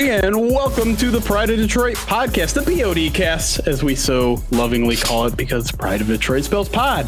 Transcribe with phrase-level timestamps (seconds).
[0.00, 5.26] And welcome to the Pride of Detroit podcast, the PODcast, as we so lovingly call
[5.26, 7.04] it, because Pride of Detroit spells pod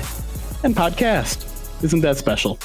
[0.63, 1.83] and podcast.
[1.83, 2.59] Isn't that special?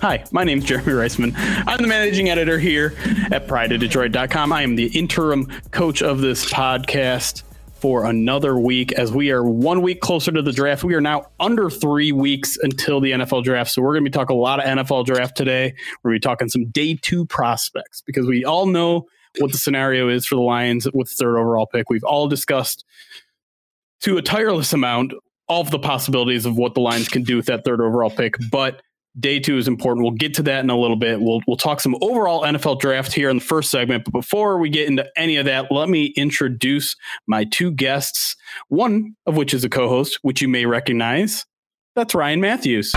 [0.00, 1.34] Hi, my name is Jeremy Reisman.
[1.66, 2.94] I'm the managing editor here
[3.30, 4.50] at prideofdetroit.com.
[4.50, 7.42] I am the interim coach of this podcast
[7.74, 10.84] for another week as we are one week closer to the draft.
[10.84, 13.72] We are now under three weeks until the NFL draft.
[13.72, 15.74] So we're going to be talking a lot of NFL draft today.
[16.02, 19.06] We're going to be talking some day two prospects because we all know
[19.38, 21.88] what the scenario is for the Lions with the third overall pick.
[21.88, 22.84] We've all discussed
[24.02, 25.12] to a tireless amount
[25.48, 28.36] all of the possibilities of what the Lions can do with that third overall pick,
[28.52, 28.80] but
[29.18, 30.04] day two is important.
[30.04, 31.20] We'll get to that in a little bit.
[31.20, 34.04] We'll we'll talk some overall NFL draft here in the first segment.
[34.04, 36.94] But before we get into any of that, let me introduce
[37.26, 38.36] my two guests.
[38.68, 41.44] One of which is a co-host, which you may recognize.
[41.96, 42.92] That's Ryan Matthews.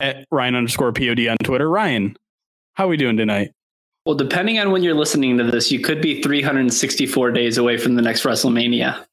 [0.00, 1.68] At Ryan underscore POD on Twitter.
[1.70, 2.16] Ryan,
[2.74, 3.52] how are we doing tonight?
[4.08, 7.94] Well, depending on when you're listening to this, you could be 364 days away from
[7.94, 9.04] the next WrestleMania.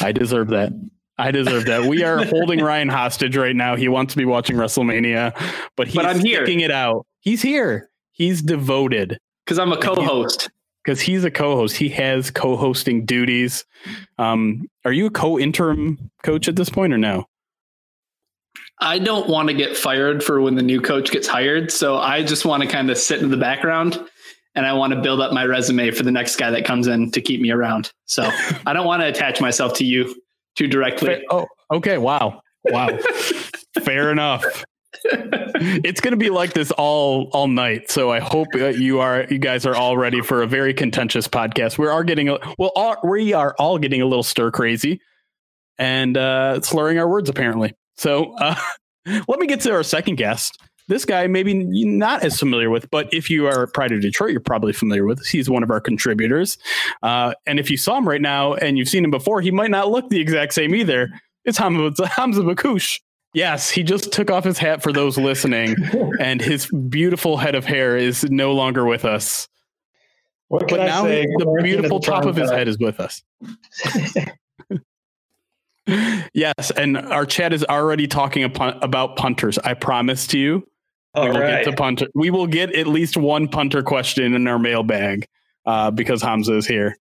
[0.00, 0.72] I deserve that.
[1.18, 1.84] I deserve that.
[1.84, 3.76] We are holding Ryan hostage right now.
[3.76, 5.34] He wants to be watching WrestleMania,
[5.76, 6.70] but he's but I'm sticking here.
[6.70, 7.06] it out.
[7.20, 7.90] He's here.
[8.12, 9.18] He's devoted.
[9.44, 10.48] Because I'm a co-host.
[10.82, 11.76] Because he's a co-host.
[11.76, 13.66] He has co-hosting duties.
[14.16, 17.26] Um, are you a co-interim coach at this point or no?
[18.80, 21.72] I don't want to get fired for when the new coach gets hired.
[21.72, 24.00] So I just want to kind of sit in the background
[24.54, 27.10] and I want to build up my resume for the next guy that comes in
[27.12, 27.92] to keep me around.
[28.06, 28.30] So
[28.66, 30.14] I don't want to attach myself to you
[30.56, 31.24] too directly.
[31.30, 31.98] Oh, okay.
[31.98, 32.42] Wow.
[32.64, 32.96] Wow.
[33.82, 34.64] Fair enough.
[35.04, 37.90] it's going to be like this all all night.
[37.90, 41.78] So I hope you are you guys are all ready for a very contentious podcast.
[41.78, 45.00] We are getting a, well all, we are all getting a little stir crazy
[45.78, 47.74] and uh slurring our words apparently.
[47.98, 48.54] So uh,
[49.28, 50.58] let me get to our second guest.
[50.86, 54.40] This guy, maybe not as familiar with, but if you are Pride of Detroit, you're
[54.40, 55.26] probably familiar with.
[55.26, 56.56] He's one of our contributors.
[57.02, 59.70] Uh, and if you saw him right now and you've seen him before, he might
[59.70, 61.10] not look the exact same either.
[61.44, 63.00] It's Hamza, Hamza Baccouche.
[63.34, 65.76] Yes, he just took off his hat for those listening,
[66.20, 69.46] and his beautiful head of hair is no longer with us.
[70.48, 73.22] What but now he, the beautiful top of his head is with us.
[76.34, 79.58] Yes, and our chat is already talking about punters.
[79.58, 80.66] I promise to you,
[81.14, 81.64] All we will right.
[81.64, 82.06] get to punter.
[82.14, 85.26] We will get at least one punter question in our mailbag
[85.66, 86.96] uh, because Hamza is here.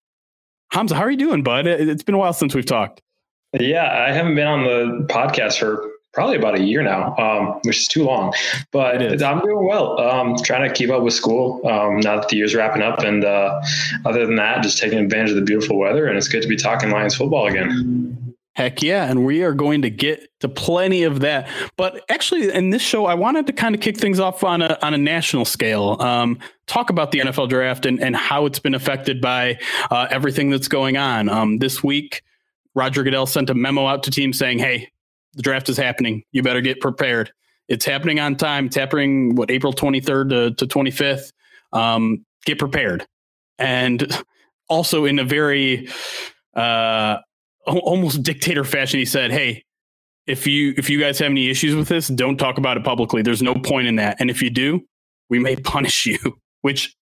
[0.71, 1.67] Hamza, how are you doing, bud?
[1.67, 3.01] It's been a while since we've talked.
[3.57, 7.77] Yeah, I haven't been on the podcast for probably about a year now, um, which
[7.77, 8.33] is too long.
[8.71, 9.99] But I'm doing well.
[10.01, 13.23] Um, trying to keep up with school um, now that the year's wrapping up, and
[13.23, 13.61] uh,
[14.05, 16.07] other than that, just taking advantage of the beautiful weather.
[16.07, 18.26] And it's good to be talking Lions football again.
[18.57, 19.05] Heck yeah.
[19.05, 21.47] And we are going to get to plenty of that.
[21.77, 24.79] But actually, in this show, I wanted to kind of kick things off on a,
[24.81, 28.73] on a national scale, um, talk about the NFL draft and, and how it's been
[28.73, 29.59] affected by
[29.91, 31.29] uh, everything that's going on.
[31.29, 32.23] Um, this week,
[32.73, 34.89] Roger Goodell sent a memo out to teams saying, hey,
[35.35, 36.23] the draft is happening.
[36.31, 37.31] You better get prepared.
[37.67, 38.65] It's happening on time.
[38.65, 41.31] It's happening, what, April 23rd to, to 25th.
[41.73, 43.05] Um, get prepared.
[43.59, 44.11] And
[44.67, 45.89] also in a very,
[46.55, 47.17] uh,
[47.67, 49.63] almost dictator fashion, he said, "Hey,
[50.25, 53.21] if you if you guys have any issues with this, don't talk about it publicly.
[53.21, 54.17] There's no point in that.
[54.19, 54.85] And if you do,
[55.29, 56.17] we may punish you."
[56.61, 56.95] Which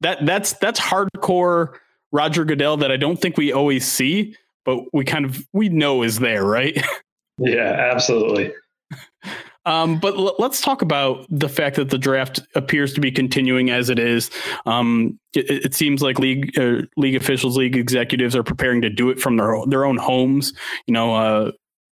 [0.00, 1.74] that that's that's hardcore
[2.12, 6.02] Roger Goodell that I don't think we always see, but we kind of we know
[6.02, 6.82] is there, right?
[7.38, 8.52] Yeah, absolutely.
[9.64, 13.70] Um, but l- let's talk about the fact that the draft appears to be continuing
[13.70, 14.30] as it is.
[14.66, 19.10] Um, it, it, seems like league uh, league officials, league executives are preparing to do
[19.10, 20.52] it from their their own homes.
[20.86, 21.52] You know, uh,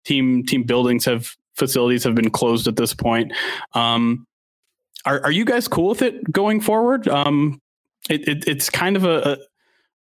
[0.06, 3.34] team team buildings have facilities have been closed at this point.
[3.74, 4.28] Um,
[5.06, 7.08] are are you guys cool with it going forward?
[7.08, 7.60] Um,
[8.10, 9.40] it, it, it's kind of a,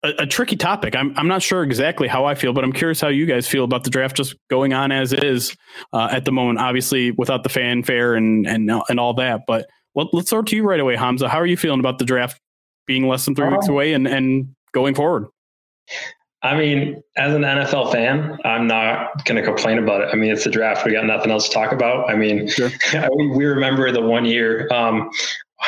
[0.03, 0.95] a, a, tricky topic.
[0.95, 3.63] I'm I'm not sure exactly how I feel, but I'm curious how you guys feel
[3.63, 5.55] about the draft just going on as is
[5.93, 6.59] uh, at the moment.
[6.59, 9.41] Obviously, without the fanfare and and and all that.
[9.47, 11.27] But let, us start to you right away, Hamza.
[11.27, 12.39] How are you feeling about the draft
[12.87, 13.73] being less than 3 weeks uh-huh.
[13.73, 15.27] away and and going forward?
[16.41, 20.09] I mean, as an NFL fan, I'm not going to complain about it.
[20.13, 20.85] I mean, it's the draft.
[20.85, 22.09] We got nothing else to talk about.
[22.09, 22.69] I mean, sure.
[23.35, 25.09] we remember the one year um,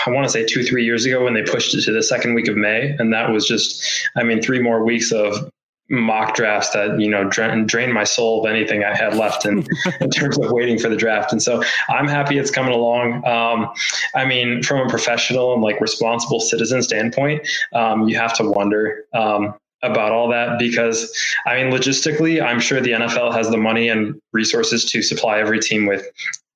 [0.06, 2.34] I want to say two, three years ago when they pushed it to the second
[2.34, 2.96] week of May.
[2.98, 3.84] And that was just,
[4.16, 5.52] I mean, three more weeks of
[5.90, 9.68] mock drafts that, you know, drain, drained my soul of anything I had left in,
[10.02, 11.32] in terms of waiting for the draft.
[11.34, 13.26] And so I'm happy it's coming along.
[13.28, 13.70] Um,
[14.16, 19.06] I mean, from a professional and like responsible citizen standpoint, um, you have to wonder,
[19.14, 21.12] um, about all that because
[21.48, 25.60] I mean logistically I'm sure the NFL has the money and resources to supply every
[25.60, 26.08] team with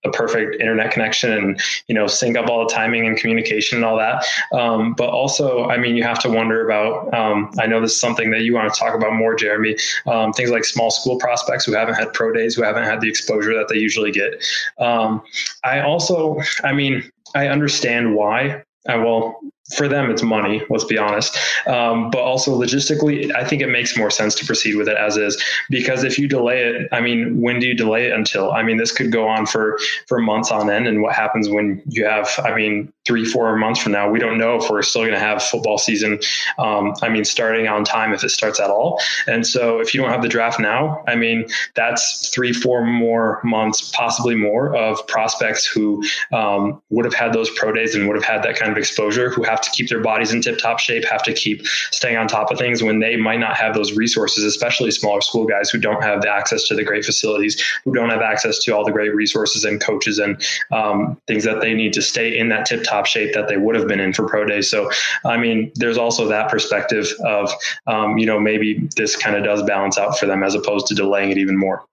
[0.05, 3.85] a perfect internet connection and you know sync up all the timing and communication and
[3.85, 4.25] all that.
[4.53, 7.99] Um, but also i mean you have to wonder about um, i know this is
[7.99, 9.75] something that you want to talk about more jeremy
[10.05, 13.09] um, things like small school prospects who haven't had pro days who haven't had the
[13.09, 14.43] exposure that they usually get.
[14.79, 15.21] Um,
[15.63, 19.39] i also i mean i understand why I, well,
[19.73, 21.35] for them it's money let's be honest.
[21.67, 25.17] Um, but also logistically i think it makes more sense to proceed with it as
[25.17, 25.41] is.
[25.69, 28.51] Because if you delay it i mean when do you delay it until?
[28.51, 31.81] I mean this could go on for for months on end and what happens when
[31.87, 34.09] you have i mean three four months from now?
[34.09, 36.19] We don't know if we're still going to have football season
[36.59, 39.01] um, i mean starting on time if it starts at all.
[39.27, 43.41] And so if you don't have the draft now i mean that's three four more
[43.43, 46.03] months possibly more of prospects who
[46.33, 49.29] um, would have had those pro days and would have had that kind of exposure
[49.31, 52.17] who have have to keep their bodies in tip top shape, have to keep staying
[52.17, 55.69] on top of things when they might not have those resources, especially smaller school guys
[55.69, 58.83] who don't have the access to the great facilities, who don't have access to all
[58.83, 62.65] the great resources and coaches and um, things that they need to stay in that
[62.65, 64.61] tip top shape that they would have been in for pro day.
[64.61, 64.89] So,
[65.23, 67.51] I mean, there's also that perspective of,
[67.87, 70.95] um, you know, maybe this kind of does balance out for them as opposed to
[70.95, 71.85] delaying it even more.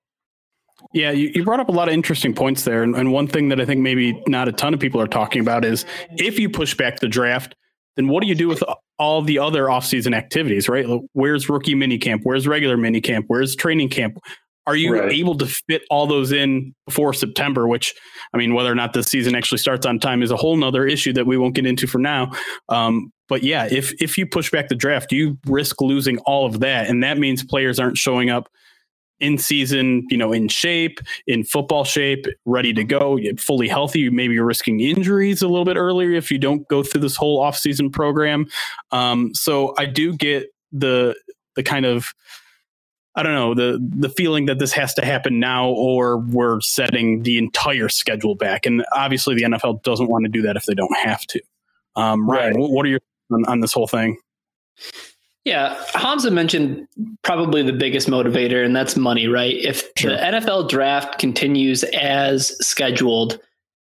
[0.92, 2.82] Yeah, you, you brought up a lot of interesting points there.
[2.82, 5.40] And, and one thing that I think maybe not a ton of people are talking
[5.40, 5.84] about is
[6.18, 7.54] if you push back the draft,
[7.96, 8.62] then what do you do with
[8.98, 10.86] all the other offseason activities, right?
[11.12, 12.20] Where's rookie minicamp?
[12.22, 13.24] Where's regular minicamp?
[13.26, 14.18] Where's training camp?
[14.66, 15.10] Are you right.
[15.10, 17.66] able to fit all those in before September?
[17.66, 17.94] Which,
[18.32, 20.86] I mean, whether or not the season actually starts on time is a whole nother
[20.86, 22.30] issue that we won't get into for now.
[22.68, 26.60] Um, but yeah, if if you push back the draft, you risk losing all of
[26.60, 28.48] that, and that means players aren't showing up
[29.22, 34.10] in season, you know, in shape, in football shape, ready to go, fully healthy.
[34.10, 37.40] Maybe you're risking injuries a little bit earlier if you don't go through this whole
[37.40, 38.48] offseason program.
[38.90, 41.14] Um, so I do get the
[41.54, 42.12] the kind of
[43.14, 47.22] I don't know the the feeling that this has to happen now, or we're setting
[47.22, 48.66] the entire schedule back.
[48.66, 51.40] And obviously, the NFL doesn't want to do that if they don't have to.
[51.94, 52.70] Um, Ryan, right.
[52.70, 54.18] what are your on, on this whole thing?
[55.44, 56.86] Yeah, Hamza mentioned
[57.22, 59.56] probably the biggest motivator, and that's money, right?
[59.56, 60.12] If sure.
[60.12, 63.40] the NFL draft continues as scheduled,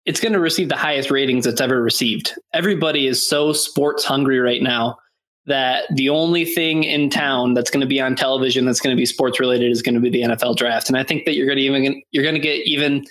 [0.05, 2.33] it's going to receive the highest ratings it's ever received.
[2.53, 4.97] Everybody is so sports hungry right now
[5.45, 8.99] that the only thing in town that's going to be on television that's going to
[8.99, 10.89] be sports related is going to be the NFL draft.
[10.89, 13.05] And I think that you're going to even you're going to get even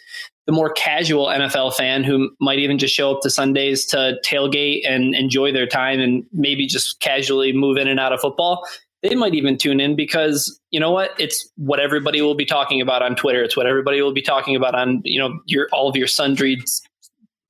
[0.47, 4.89] the more casual NFL fan who might even just show up to Sundays to tailgate
[4.89, 8.67] and enjoy their time and maybe just casually move in and out of football,
[9.03, 11.11] they might even tune in because you know what?
[11.19, 13.43] It's what everybody will be talking about on Twitter.
[13.43, 16.63] It's what everybody will be talking about on you know your all of your sundry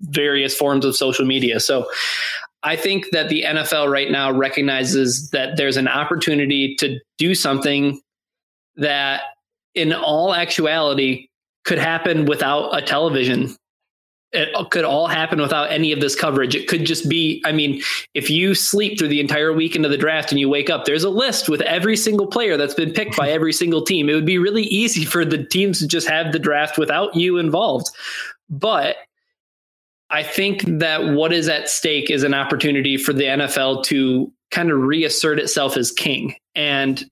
[0.00, 1.60] various forms of social media.
[1.60, 1.88] So
[2.62, 8.00] I think that the NFL right now recognizes that there's an opportunity to do something
[8.76, 9.22] that
[9.74, 11.28] in all actuality
[11.66, 13.54] could happen without a television.
[14.32, 16.54] It could all happen without any of this coverage.
[16.54, 17.80] It could just be, I mean,
[18.14, 21.04] if you sleep through the entire weekend of the draft and you wake up, there's
[21.04, 24.08] a list with every single player that's been picked by every single team.
[24.08, 27.38] It would be really easy for the teams to just have the draft without you
[27.38, 27.88] involved.
[28.48, 28.96] But
[30.10, 34.70] I think that what is at stake is an opportunity for the NFL to kind
[34.70, 36.36] of reassert itself as king.
[36.54, 37.04] And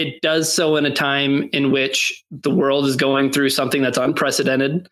[0.00, 3.98] it does so in a time in which the world is going through something that's
[3.98, 4.88] unprecedented.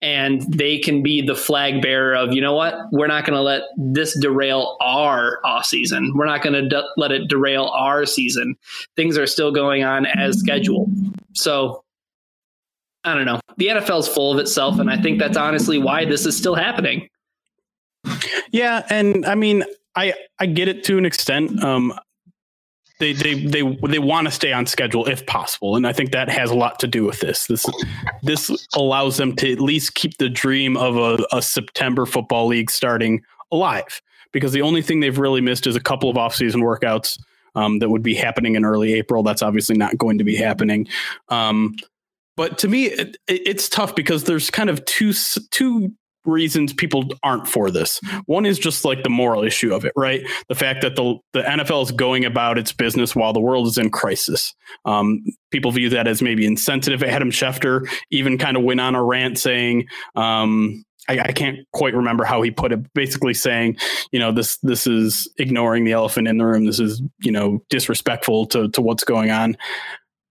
[0.00, 2.74] and they can be the flag bearer of you know what?
[2.92, 6.88] We're not going to let this derail our off season we're not going to de-
[6.96, 8.54] let it derail our season.
[8.94, 10.88] Things are still going on as scheduled.
[11.34, 11.82] So
[13.04, 13.40] i don't know.
[13.56, 16.54] The nfl is full of itself and i think that's honestly why this is still
[16.54, 17.08] happening.
[18.52, 19.64] Yeah and i mean
[19.96, 21.62] i i get it to an extent.
[21.64, 21.92] Um
[22.98, 26.28] they they they they want to stay on schedule if possible, and I think that
[26.28, 27.46] has a lot to do with this.
[27.46, 27.64] This
[28.22, 32.70] this allows them to at least keep the dream of a, a September football league
[32.70, 34.02] starting alive,
[34.32, 37.18] because the only thing they've really missed is a couple of offseason workouts
[37.54, 39.22] um, that would be happening in early April.
[39.22, 40.88] That's obviously not going to be happening.
[41.28, 41.76] Um,
[42.36, 45.12] but to me, it, it's tough because there's kind of two
[45.50, 45.92] two
[46.28, 48.00] reasons people aren't for this.
[48.26, 50.22] One is just like the moral issue of it, right?
[50.48, 53.78] The fact that the the NFL is going about its business while the world is
[53.78, 54.54] in crisis.
[54.84, 57.02] Um, people view that as maybe insensitive.
[57.02, 59.86] Adam Schefter even kind of went on a rant saying.
[60.14, 62.92] Um, I, I can't quite remember how he put it.
[62.92, 63.78] Basically, saying,
[64.12, 66.66] you know, this this is ignoring the elephant in the room.
[66.66, 69.56] This is, you know, disrespectful to to what's going on.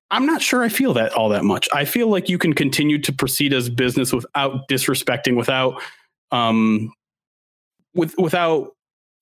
[0.10, 1.68] I'm not sure I feel that all that much.
[1.74, 5.82] I feel like you can continue to proceed as business without disrespecting, without
[6.32, 6.94] um
[7.94, 8.72] with without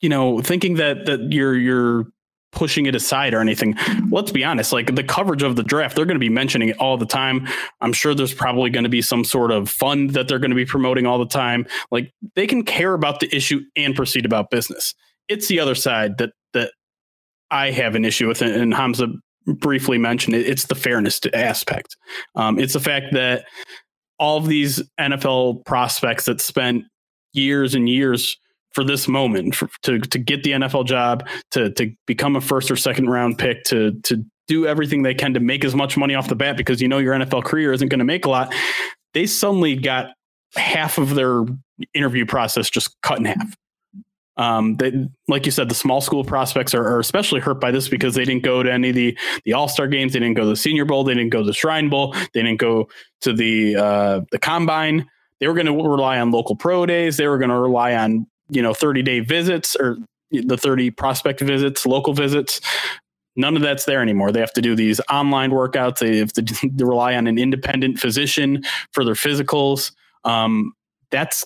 [0.02, 2.06] you know thinking that that you're you're
[2.52, 3.76] pushing it aside or anything.
[4.10, 6.78] Let's be honest, like the coverage of the draft, they're going to be mentioning it
[6.78, 7.48] all the time.
[7.82, 10.56] I'm sure there's probably going to be some sort of fund that they're going to
[10.56, 11.68] be promoting all the time.
[11.92, 14.96] Like they can care about the issue and proceed about business.
[15.28, 16.72] It's the other side that that
[17.52, 19.08] I have an issue with, and Hamza
[19.46, 20.48] briefly mentioned it.
[20.48, 21.96] It's the fairness aspect.
[22.36, 23.46] Um, it's the fact that
[24.20, 26.86] all of these NFL prospects that spent
[27.34, 28.38] years and years
[28.74, 32.70] for this moment for, to to get the NFL job, to to become a first
[32.70, 36.14] or second round pick, to to do everything they can to make as much money
[36.14, 38.54] off the bat because you know your NFL career isn't going to make a lot.
[39.14, 40.12] They suddenly got
[40.56, 41.46] half of their
[41.94, 43.56] interview process just cut in half.
[44.38, 47.88] Um, they, like you said, the small school prospects are, are, especially hurt by this
[47.88, 50.44] because they didn't go to any of the the All Star games, they didn't go
[50.44, 52.90] to the Senior Bowl, they didn't go to the Shrine Bowl, they didn't go
[53.22, 55.10] to the uh, the Combine.
[55.40, 57.18] They were going to rely on local pro days.
[57.18, 59.98] They were going to rely on you know 30 day visits or
[60.32, 62.60] the 30 prospect visits, local visits.
[63.38, 64.32] None of that's there anymore.
[64.32, 66.00] They have to do these online workouts.
[66.00, 69.92] They have to, to rely on an independent physician for their physicals.
[70.24, 70.74] Um,
[71.12, 71.46] that's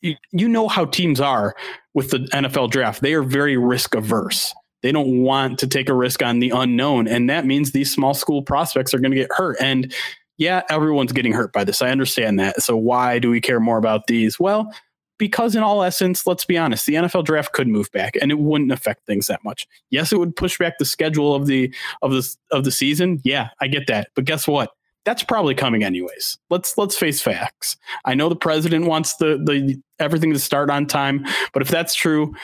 [0.00, 1.54] you, you know how teams are
[1.94, 3.02] with the NFL draft.
[3.02, 4.54] They are very risk averse.
[4.82, 7.06] They don't want to take a risk on the unknown.
[7.06, 9.56] And that means these small school prospects are going to get hurt.
[9.60, 9.94] And
[10.38, 11.82] yeah, everyone's getting hurt by this.
[11.82, 12.62] I understand that.
[12.62, 14.40] So why do we care more about these?
[14.40, 14.72] Well,
[15.18, 18.40] because in all essence, let's be honest, the NFL draft could move back and it
[18.40, 19.68] wouldn't affect things that much.
[19.88, 23.20] Yes, it would push back the schedule of the of the of the season.
[23.22, 24.08] Yeah, I get that.
[24.16, 24.70] But guess what?
[25.04, 26.38] That's probably coming anyways.
[26.50, 27.76] Let's let's face facts.
[28.04, 31.94] I know the president wants the the everything to start on time, but if that's
[31.94, 32.34] true,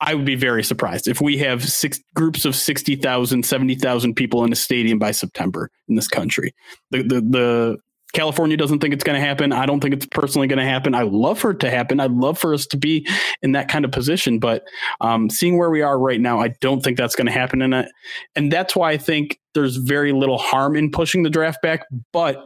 [0.00, 4.52] I would be very surprised if we have six groups of 60,000, 70,000 people in
[4.52, 6.54] a stadium by September in this country.
[6.90, 7.78] The the the
[8.12, 9.52] California doesn't think it's going to happen.
[9.52, 10.94] I don't think it's personally going to happen.
[10.94, 12.00] I love for it to happen.
[12.00, 13.06] I'd love for us to be
[13.42, 14.64] in that kind of position, but
[15.00, 17.62] um, seeing where we are right now, I don't think that's going to happen.
[17.62, 17.86] And
[18.34, 21.86] and that's why I think there's very little harm in pushing the draft back.
[22.12, 22.44] But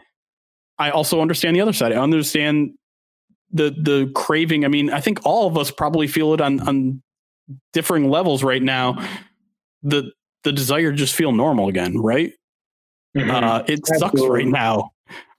[0.79, 1.93] I also understand the other side.
[1.93, 2.73] I understand
[3.51, 4.65] the the craving.
[4.65, 7.03] I mean, I think all of us probably feel it on on
[7.73, 9.03] differing levels right now.
[9.83, 12.33] The the desire to just feel normal again, right?
[13.17, 13.31] Mm-hmm.
[13.31, 13.99] Uh, it Absolutely.
[13.99, 14.91] sucks right now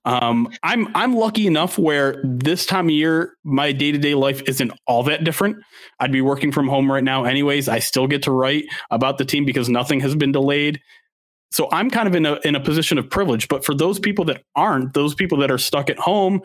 [0.05, 4.41] um, I'm I'm lucky enough where this time of year my day to day life
[4.47, 5.57] isn't all that different.
[5.99, 7.67] I'd be working from home right now, anyways.
[7.67, 10.79] I still get to write about the team because nothing has been delayed.
[11.51, 13.47] So I'm kind of in a in a position of privilege.
[13.47, 16.41] But for those people that aren't, those people that are stuck at home,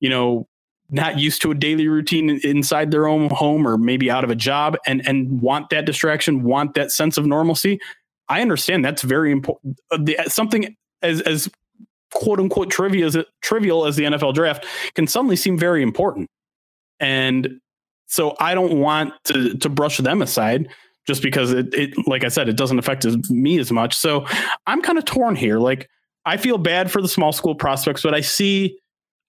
[0.00, 0.48] you know,
[0.90, 4.34] not used to a daily routine inside their own home or maybe out of a
[4.34, 7.78] job and and want that distraction, want that sense of normalcy.
[8.28, 9.78] I understand that's very important.
[9.92, 11.48] Uh, something as as
[12.14, 16.28] quote unquote trivia as trivial as the NFL draft can suddenly seem very important.
[17.00, 17.60] And
[18.06, 20.68] so I don't want to to brush them aside
[21.06, 23.94] just because it, it like I said, it doesn't affect me as much.
[23.94, 24.26] So
[24.66, 25.58] I'm kind of torn here.
[25.58, 25.88] Like
[26.24, 28.78] I feel bad for the small school prospects, but I see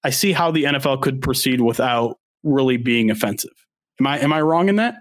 [0.03, 3.51] I see how the NFL could proceed without really being offensive.
[3.99, 4.95] Am I am I wrong in that?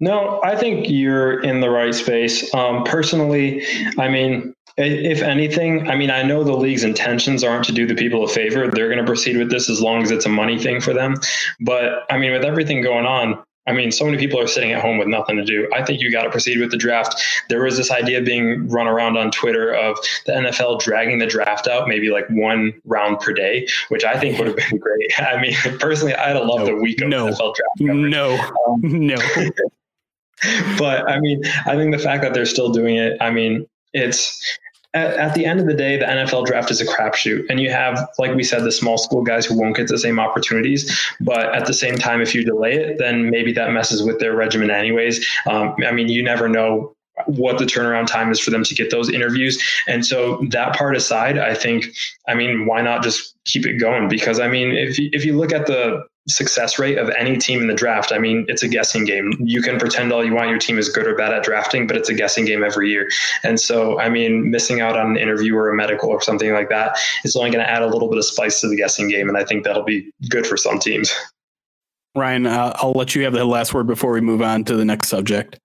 [0.00, 2.52] No, I think you're in the right space.
[2.54, 3.64] Um, personally,
[3.98, 7.94] I mean, if anything, I mean, I know the league's intentions aren't to do the
[7.94, 8.68] people a favor.
[8.68, 11.16] They're going to proceed with this as long as it's a money thing for them.
[11.60, 14.80] But I mean, with everything going on, I mean, so many people are sitting at
[14.80, 15.68] home with nothing to do.
[15.74, 17.22] I think you got to proceed with the draft.
[17.50, 21.68] There was this idea being run around on Twitter of the NFL dragging the draft
[21.68, 25.20] out, maybe like one round per day, which I think would have been great.
[25.20, 27.78] I mean, personally, I'd have loved no, a week of no, NFL draft.
[27.78, 28.10] Coverage.
[28.10, 29.16] No, um, no.
[30.78, 34.58] but I mean, I think the fact that they're still doing it, I mean, it's
[34.94, 37.44] at, at, the end of the day, the NFL draft is a crapshoot.
[37.50, 40.18] And you have, like we said, the small school guys who won't get the same
[40.18, 40.98] opportunities.
[41.20, 44.34] But at the same time, if you delay it, then maybe that messes with their
[44.34, 45.26] regimen, anyways.
[45.46, 46.94] Um, I mean, you never know
[47.26, 49.62] what the turnaround time is for them to get those interviews.
[49.86, 51.86] And so that part aside, I think,
[52.26, 54.08] I mean, why not just keep it going?
[54.08, 57.60] Because I mean, if you, if you look at the success rate of any team
[57.60, 58.12] in the draft.
[58.12, 59.32] I mean, it's a guessing game.
[59.40, 61.96] You can pretend all you want your team is good or bad at drafting, but
[61.96, 63.08] it's a guessing game every year.
[63.42, 66.68] And so, I mean, missing out on an interview or a medical or something like
[66.68, 69.28] that is only going to add a little bit of spice to the guessing game.
[69.28, 71.12] And I think that'll be good for some teams.
[72.14, 74.84] Ryan, uh, I'll let you have the last word before we move on to the
[74.84, 75.58] next subject.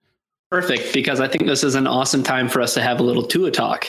[0.51, 3.23] Perfect, because I think this is an awesome time for us to have a little
[3.23, 3.87] Tua talk.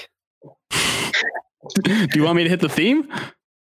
[1.82, 3.10] Do you want me to hit the theme?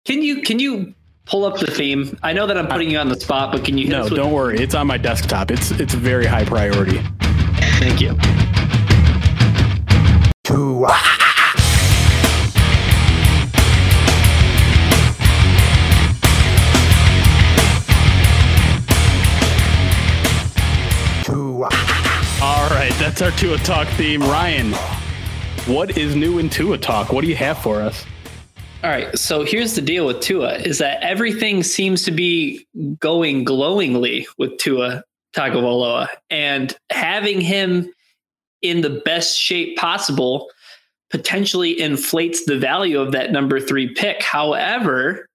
[0.06, 0.96] Can you can you
[1.28, 2.18] pull up the theme.
[2.24, 3.88] I know that I'm putting you on the spot, but can you?
[3.90, 4.58] No, don't worry.
[4.58, 5.52] It's on my desktop.
[5.52, 7.02] It's it's a very high priority.
[7.80, 8.18] Thank you.
[10.44, 10.88] Two.
[22.40, 24.22] All right, that's our Tua Talk theme.
[24.22, 24.72] Ryan,
[25.66, 27.12] what is new in Tua Talk?
[27.12, 28.06] What do you have for us?
[28.84, 29.18] All right.
[29.18, 32.68] So here's the deal with Tua is that everything seems to be
[33.00, 35.04] going glowingly with Tua
[35.36, 37.92] Tagovailoa and having him
[38.62, 40.50] in the best shape possible
[41.10, 44.22] potentially inflates the value of that number 3 pick.
[44.22, 45.26] However,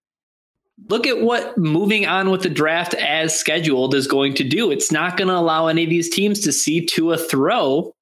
[0.88, 4.70] look at what moving on with the draft as scheduled is going to do.
[4.70, 7.92] It's not going to allow any of these teams to see Tua throw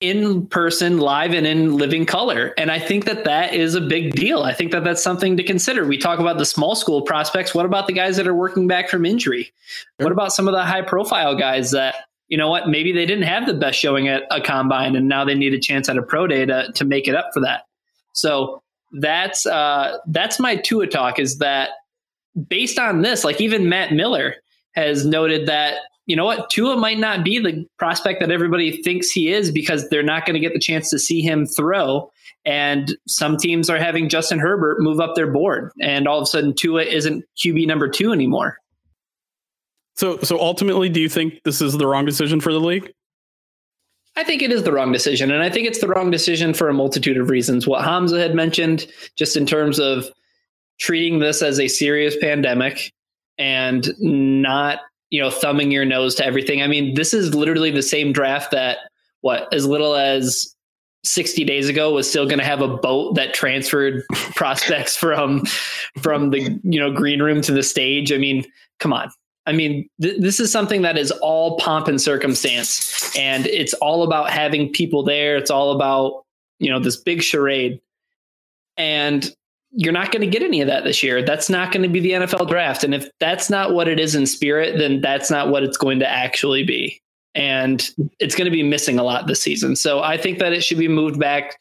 [0.00, 2.52] in person, live, and in living color.
[2.58, 4.42] And I think that that is a big deal.
[4.42, 5.86] I think that that's something to consider.
[5.86, 7.54] We talk about the small school prospects.
[7.54, 9.52] What about the guys that are working back from injury?
[9.66, 10.04] Sure.
[10.04, 11.94] What about some of the high profile guys that,
[12.28, 15.24] you know what, maybe they didn't have the best showing at a combine and now
[15.24, 17.62] they need a chance at a pro day to, to make it up for that.
[18.12, 18.62] So
[19.00, 21.70] that's uh, that's my Tua talk is that
[22.48, 24.36] based on this, like even Matt Miller
[24.72, 29.10] has noted that you know what, Tua might not be the prospect that everybody thinks
[29.10, 32.10] he is because they're not going to get the chance to see him throw.
[32.44, 36.26] And some teams are having Justin Herbert move up their board, and all of a
[36.26, 38.58] sudden Tua isn't QB number two anymore.
[39.96, 42.92] So, so ultimately, do you think this is the wrong decision for the league?
[44.16, 46.68] I think it is the wrong decision, and I think it's the wrong decision for
[46.68, 47.66] a multitude of reasons.
[47.66, 48.86] What Hamza had mentioned,
[49.16, 50.06] just in terms of
[50.78, 52.92] treating this as a serious pandemic
[53.38, 54.80] and not
[55.14, 56.60] you know, thumbing your nose to everything.
[56.60, 58.78] I mean, this is literally the same draft that
[59.20, 60.52] what as little as
[61.04, 64.02] 60 days ago was still going to have a boat that transferred
[64.34, 65.44] prospects from
[66.02, 68.12] from the you know green room to the stage.
[68.12, 68.44] I mean,
[68.80, 69.08] come on.
[69.46, 74.02] I mean, th- this is something that is all pomp and circumstance, and it's all
[74.02, 75.36] about having people there.
[75.36, 76.24] It's all about
[76.58, 77.80] you know this big charade,
[78.76, 79.32] and
[79.76, 81.22] you're not going to get any of that this year.
[81.22, 82.84] That's not going to be the NFL draft.
[82.84, 85.98] And if that's not what it is in spirit, then that's not what it's going
[85.98, 87.00] to actually be.
[87.34, 87.88] And
[88.20, 89.74] it's going to be missing a lot this season.
[89.74, 91.60] So I think that it should be moved back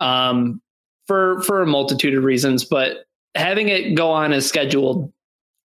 [0.00, 0.60] um,
[1.06, 2.64] for for a multitude of reasons.
[2.64, 5.10] But having it go on as scheduled,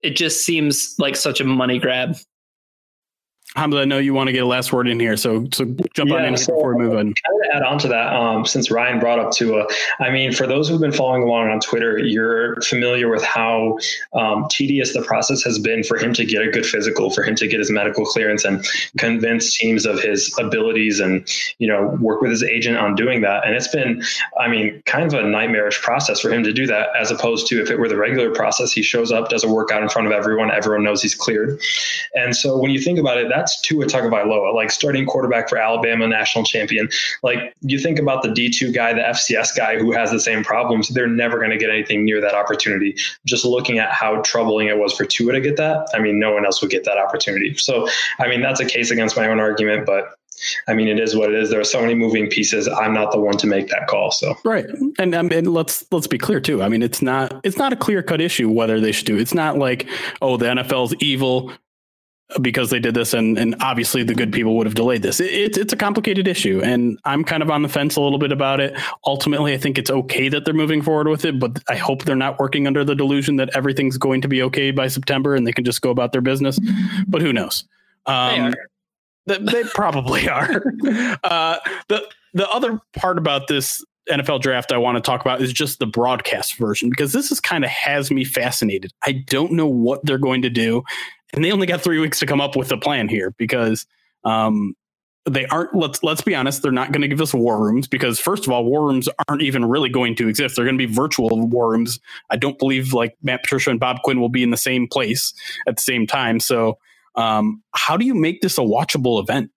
[0.02, 2.16] it just seems like such a money grab.
[3.56, 6.12] Hamza, I know you want to get a last word in here, so so jump
[6.12, 7.08] yeah, on in so before we move on.
[7.08, 9.66] to add on to that, um, since Ryan brought up Tua,
[10.00, 13.80] I mean, for those who've been following along on Twitter, you're familiar with how
[14.14, 17.34] um, tedious the process has been for him to get a good physical, for him
[17.36, 18.64] to get his medical clearance, and
[19.00, 23.48] convince teams of his abilities, and you know, work with his agent on doing that.
[23.48, 24.04] And it's been,
[24.40, 27.60] I mean, kind of a nightmarish process for him to do that, as opposed to
[27.60, 30.14] if it were the regular process, he shows up, does a workout in front of
[30.14, 31.60] everyone, everyone knows he's cleared.
[32.14, 36.08] And so when you think about it, that's Tua Tagovailoa, like starting quarterback for Alabama,
[36.08, 36.90] national champion.
[37.24, 40.90] Like you think about the D2 guy, the FCS guy who has the same problems,
[40.90, 42.98] they're never going to get anything near that opportunity.
[43.26, 46.34] Just looking at how troubling it was for Tua to get that, I mean, no
[46.34, 47.56] one else would get that opportunity.
[47.56, 47.88] So,
[48.20, 50.16] I mean, that's a case against my own argument, but
[50.68, 51.50] I mean, it is what it is.
[51.50, 52.68] There are so many moving pieces.
[52.68, 54.12] I'm not the one to make that call.
[54.12, 54.66] So right,
[54.98, 56.64] and um, and let's let's be clear too.
[56.64, 59.18] I mean, it's not it's not a clear cut issue whether they should do.
[59.18, 59.90] It's not like
[60.22, 61.52] oh the NFL's evil
[62.42, 65.20] because they did this and and obviously the good people would have delayed this.
[65.20, 68.20] It, it's it's a complicated issue and I'm kind of on the fence a little
[68.20, 68.78] bit about it.
[69.06, 72.16] Ultimately, I think it's okay that they're moving forward with it, but I hope they're
[72.16, 75.52] not working under the delusion that everything's going to be okay by September and they
[75.52, 76.60] can just go about their business.
[77.08, 77.66] But who knows?
[78.06, 78.54] Um,
[79.26, 80.64] they, they probably are.
[81.24, 85.54] uh, the the other part about this NFL draft I want to talk about is
[85.54, 88.92] just the broadcast version because this is kind of has me fascinated.
[89.06, 90.84] I don't know what they're going to do,
[91.34, 93.86] and they only got three weeks to come up with a plan here because
[94.24, 94.76] um,
[95.26, 95.76] they aren't.
[95.76, 98.52] Let's let's be honest, they're not going to give us war rooms because first of
[98.52, 100.56] all, war rooms aren't even really going to exist.
[100.56, 102.00] They're going to be virtual war rooms.
[102.30, 105.34] I don't believe like Matt Patricia and Bob Quinn will be in the same place
[105.68, 106.40] at the same time.
[106.40, 106.78] So,
[107.16, 109.52] um, how do you make this a watchable event?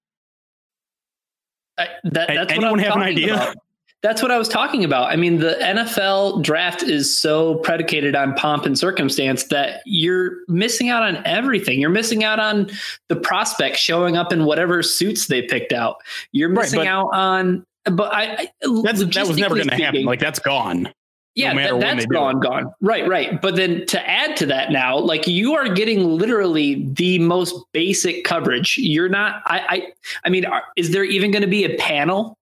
[1.78, 3.34] I, that, that's Anyone have an idea?
[3.34, 3.56] About.
[4.02, 5.12] That's what I was talking about.
[5.12, 10.88] I mean, the NFL draft is so predicated on pomp and circumstance that you're missing
[10.88, 11.80] out on everything.
[11.80, 12.68] You're missing out on
[13.08, 15.98] the prospect showing up in whatever suits they picked out.
[16.32, 20.04] You're missing right, out on, but I, I that was never going to happen.
[20.04, 20.92] Like that's gone.
[21.34, 22.74] Yeah, no that, has gone, gone.
[22.82, 23.40] Right, right.
[23.40, 28.24] But then to add to that now, like you are getting literally the most basic
[28.24, 28.76] coverage.
[28.76, 29.42] You're not.
[29.46, 29.60] I.
[29.68, 29.92] I,
[30.24, 32.36] I mean, are, is there even going to be a panel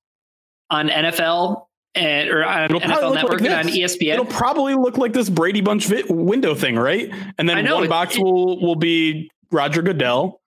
[0.70, 4.14] on NFL and eh, or on It'll NFL Network like and on ESPN.
[4.14, 7.10] It'll probably look like this Brady Bunch vi- window thing, right?
[7.38, 10.40] And then know, one it, box it, will will be Roger Goodell,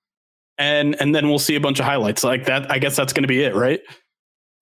[0.57, 2.71] and and then we'll see a bunch of highlights like that.
[2.71, 3.81] I guess that's going to be it, right?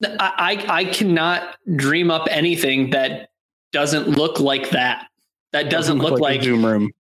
[0.04, 3.30] I I cannot dream up anything that
[3.72, 5.08] doesn't look like that.
[5.54, 6.92] That doesn't, doesn't look, look like, like Zoom room.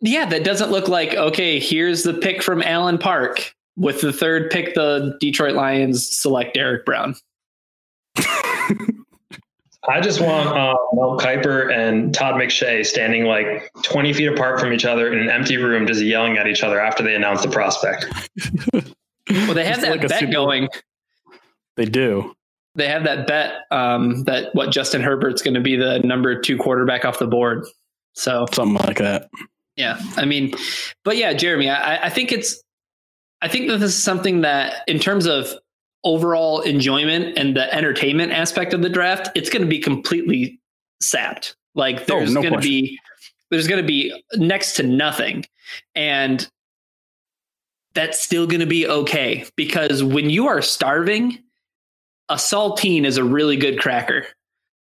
[0.00, 1.58] Yeah, that doesn't look like okay.
[1.58, 4.74] Here's the pick from Allen Park with the third pick.
[4.74, 7.14] The Detroit Lions select Derrick Brown.
[9.88, 14.72] I just want uh, Mel Kiper and Todd McShay standing like 20 feet apart from
[14.72, 17.50] each other in an empty room, just yelling at each other after they announce the
[17.50, 18.06] prospect.
[18.72, 20.68] well, they have that like bet super, going.
[21.76, 22.36] They do.
[22.76, 26.56] They have that bet um, that what Justin Herbert's going to be the number two
[26.56, 27.66] quarterback off the board.
[28.12, 29.30] So something like that.
[29.76, 30.54] Yeah, I mean,
[31.02, 32.62] but yeah, Jeremy, I, I think it's,
[33.40, 35.48] I think that this is something that, in terms of
[36.04, 40.60] overall enjoyment and the entertainment aspect of the draft, it's going to be completely
[41.00, 41.56] sapped.
[41.74, 42.98] Like oh, there's oh, no going to be
[43.50, 45.44] there's going to be next to nothing,
[45.94, 46.48] and
[47.94, 51.38] that's still going to be okay because when you are starving,
[52.28, 54.26] a saltine is a really good cracker.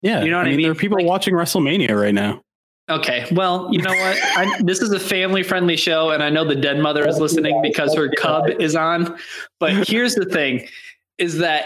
[0.01, 0.53] Yeah, you know what I mean.
[0.53, 0.63] I mean?
[0.63, 2.41] There are people like, watching WrestleMania right now.
[2.89, 4.17] Okay, well, you know what?
[4.37, 7.93] I, this is a family-friendly show, and I know the dead mother is listening because
[7.95, 9.17] her cub is on.
[9.59, 10.67] But here's the thing:
[11.17, 11.65] is that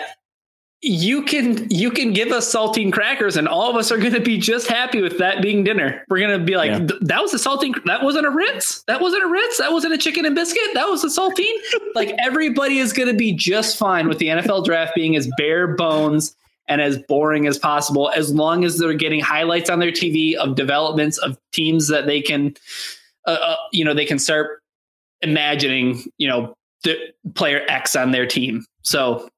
[0.83, 4.19] you can you can give us saltine crackers and all of us are going to
[4.19, 6.03] be just happy with that being dinner.
[6.09, 6.87] We're going to be like yeah.
[7.01, 8.81] that was a saltine that wasn't a ritz.
[8.83, 9.59] That wasn't a ritz.
[9.59, 10.63] That wasn't a chicken and biscuit.
[10.73, 11.45] That was a saltine.
[11.93, 15.75] Like everybody is going to be just fine with the nfl draft being as bare
[15.75, 16.35] bones
[16.67, 20.55] and as boring as possible as long as they're getting highlights on their tv of
[20.55, 22.55] developments of teams that they can
[23.27, 24.63] uh, uh, you know they can start
[25.21, 26.97] imagining you know the
[27.35, 28.65] player x on their team.
[28.83, 29.29] So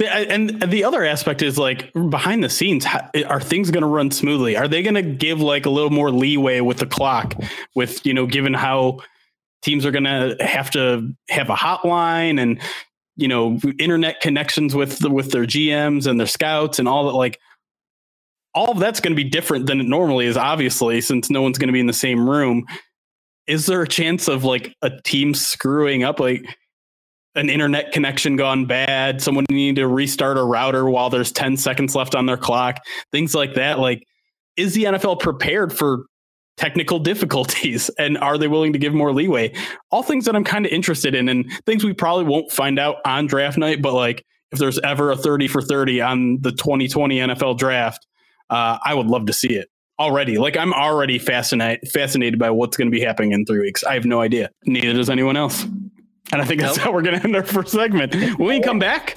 [0.00, 2.86] and the other aspect is like behind the scenes,
[3.26, 4.56] are things going to run smoothly?
[4.56, 7.34] Are they going to give like a little more leeway with the clock?
[7.74, 9.00] With you know, given how
[9.62, 12.60] teams are going to have to have a hotline and
[13.16, 17.16] you know internet connections with the, with their GMs and their scouts and all that,
[17.16, 17.38] like
[18.54, 20.36] all of that's going to be different than it normally is.
[20.36, 22.64] Obviously, since no one's going to be in the same room,
[23.46, 26.20] is there a chance of like a team screwing up?
[26.20, 26.57] Like
[27.38, 31.94] an internet connection gone bad, someone needing to restart a router while there's 10 seconds
[31.94, 32.80] left on their clock,
[33.12, 33.78] things like that.
[33.78, 34.02] Like,
[34.56, 36.04] is the NFL prepared for
[36.56, 39.54] technical difficulties and are they willing to give more leeway?
[39.90, 42.96] All things that I'm kind of interested in and things we probably won't find out
[43.04, 47.18] on draft night, but like if there's ever a 30 for 30 on the 2020
[47.18, 48.04] NFL draft,
[48.50, 49.68] uh, I would love to see it
[50.00, 50.38] already.
[50.38, 53.84] Like I'm already fascinated fascinated by what's going to be happening in three weeks.
[53.84, 54.50] I have no idea.
[54.64, 55.64] Neither does anyone else.
[56.32, 56.84] And I think that's nope.
[56.84, 58.14] how we're going to end our first segment.
[58.38, 59.16] When we come back,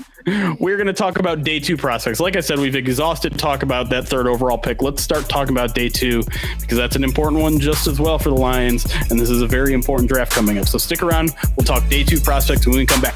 [0.59, 2.19] we're going to talk about day two prospects.
[2.19, 4.81] Like I said, we've exhausted talk about that third overall pick.
[4.81, 6.23] Let's start talking about day two
[6.59, 8.85] because that's an important one just as well for the Lions.
[9.09, 10.67] And this is a very important draft coming up.
[10.67, 11.31] So stick around.
[11.57, 13.15] We'll talk day two prospects when we come back.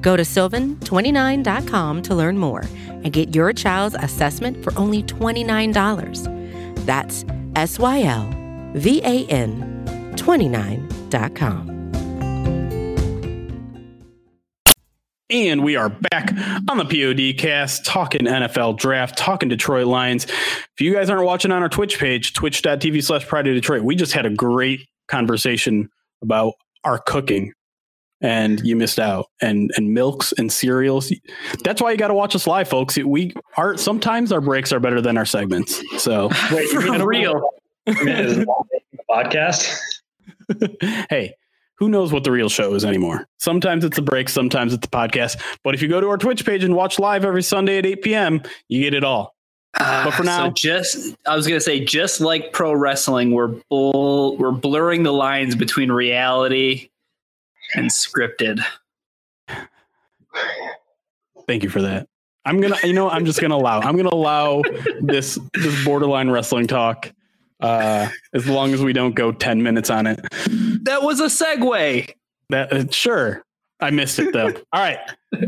[0.00, 6.84] Go to sylvan29.com to learn more and get your child's assessment for only $29.
[6.86, 7.24] That's
[7.56, 8.28] S Y L
[8.74, 11.70] V A N 29.com.
[15.30, 16.32] And we are back
[16.68, 20.24] on the POD cast, talking NFL draft, talking Detroit Lions.
[20.24, 23.94] If you guys aren't watching on our Twitch page, twitch.tv slash pride of Detroit, we
[23.94, 25.88] just had a great conversation
[26.20, 27.52] about our cooking
[28.20, 31.12] and you missed out and and milks and cereals
[31.64, 34.80] that's why you got to watch us live folks we are sometimes our breaks are
[34.80, 37.50] better than our segments so Wait, you for real
[39.10, 39.78] podcast
[41.10, 41.34] hey
[41.80, 43.26] who knows what the real show is anymore?
[43.38, 45.40] Sometimes it's a break, sometimes it's a podcast.
[45.64, 48.02] But if you go to our Twitch page and watch live every Sunday at 8
[48.02, 49.34] p.m., you get it all.
[49.78, 53.46] Uh, but for now, so just I was gonna say, just like pro wrestling, we're
[53.70, 56.89] bull, we're blurring the lines between reality
[57.74, 58.64] and scripted.
[61.46, 62.08] Thank you for that.
[62.44, 63.80] I'm gonna, you know, I'm just gonna allow.
[63.80, 64.62] I'm gonna allow
[65.00, 67.12] this this borderline wrestling talk
[67.60, 70.20] uh, as long as we don't go 10 minutes on it.
[70.84, 72.10] That was a segue.
[72.48, 73.44] That uh, sure.
[73.80, 74.48] I missed it though.
[74.72, 74.98] All right.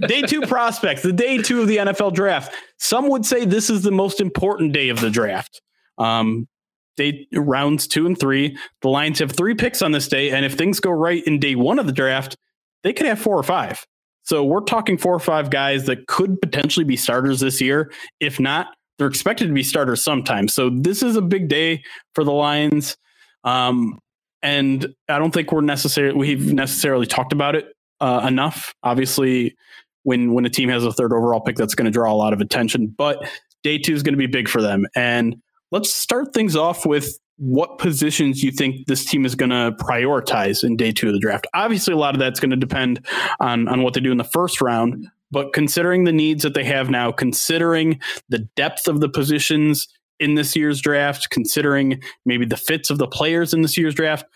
[0.06, 2.54] Day two prospects, the day two of the NFL draft.
[2.78, 5.60] Some would say this is the most important day of the draft.
[5.98, 6.48] Um,
[6.96, 8.56] day rounds two and three.
[8.82, 10.30] The Lions have three picks on this day.
[10.30, 12.36] And if things go right in day one of the draft,
[12.82, 13.84] they could have four or five.
[14.24, 17.92] So we're talking four or five guys that could potentially be starters this year.
[18.20, 20.54] If not, they're expected to be starters sometimes.
[20.54, 21.82] So this is a big day
[22.14, 22.96] for the Lions.
[23.44, 23.98] Um,
[24.42, 27.66] and I don't think we're necessarily we've necessarily talked about it
[28.00, 28.74] uh, enough.
[28.82, 29.56] Obviously,
[30.02, 32.32] when when a team has a third overall pick, that's going to draw a lot
[32.32, 32.92] of attention.
[32.96, 33.28] But
[33.62, 34.84] day two is going to be big for them.
[34.94, 35.36] And
[35.72, 40.62] let's start things off with what positions you think this team is going to prioritize
[40.62, 41.46] in day two of the draft.
[41.54, 43.04] Obviously, a lot of that's going to depend
[43.40, 45.08] on on what they do in the first round.
[45.32, 49.88] But considering the needs that they have now, considering the depth of the positions
[50.20, 54.26] in this year's draft, considering maybe the fits of the players in this year's draft,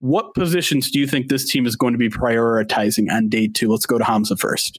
[0.00, 3.70] what positions do you think this team is going to be prioritizing on day two?
[3.70, 4.78] Let's go to Hamza first.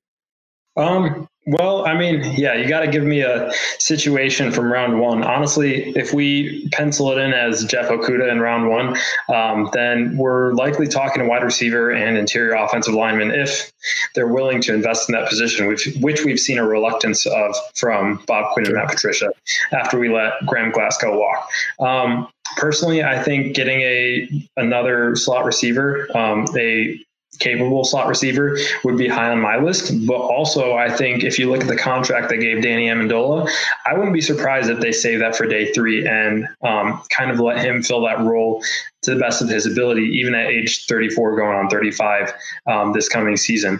[0.77, 5.23] Um, well, I mean, yeah, you got to give me a situation from round one.
[5.23, 10.53] Honestly, if we pencil it in as Jeff Okudah in round one, um, then we're
[10.53, 13.73] likely talking a wide receiver and interior offensive lineman if
[14.15, 18.23] they're willing to invest in that position, which, which we've seen a reluctance of from
[18.25, 19.29] Bob Quinn and Matt Patricia
[19.73, 21.49] after we let Graham Glasgow walk.
[21.79, 27.03] Um, personally, I think getting a another slot receiver, um, a
[27.39, 30.05] capable slot receiver would be high on my list.
[30.05, 33.49] But also, I think if you look at the contract they gave Danny Amendola,
[33.85, 37.39] I wouldn't be surprised if they save that for day three and um, kind of
[37.39, 38.63] let him fill that role
[39.03, 42.33] to the best of his ability, even at age 34, going on 35
[42.67, 43.79] um, this coming season.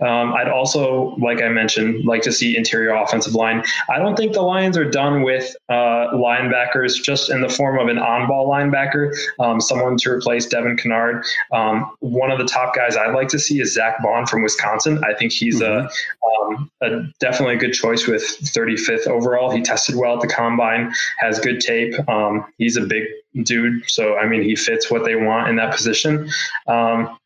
[0.00, 3.62] Um, I'd also, like I mentioned, like to see interior offensive line.
[3.88, 7.88] I don't think the Lions are done with uh, linebackers just in the form of
[7.88, 11.24] an on ball linebacker, um, someone to replace Devin Kennard.
[11.52, 15.02] Um, one of the top guys I'd like to see is Zack Baun from Wisconsin.
[15.04, 15.86] I think he's mm-hmm.
[15.86, 19.50] a, um, a, definitely a good choice with 35th overall.
[19.50, 21.94] He tested well at the combine, has good tape.
[22.08, 23.04] Um, he's a big
[23.42, 23.88] dude.
[23.88, 26.30] So, I mean, he fits what they want in that position.
[26.66, 27.18] Um,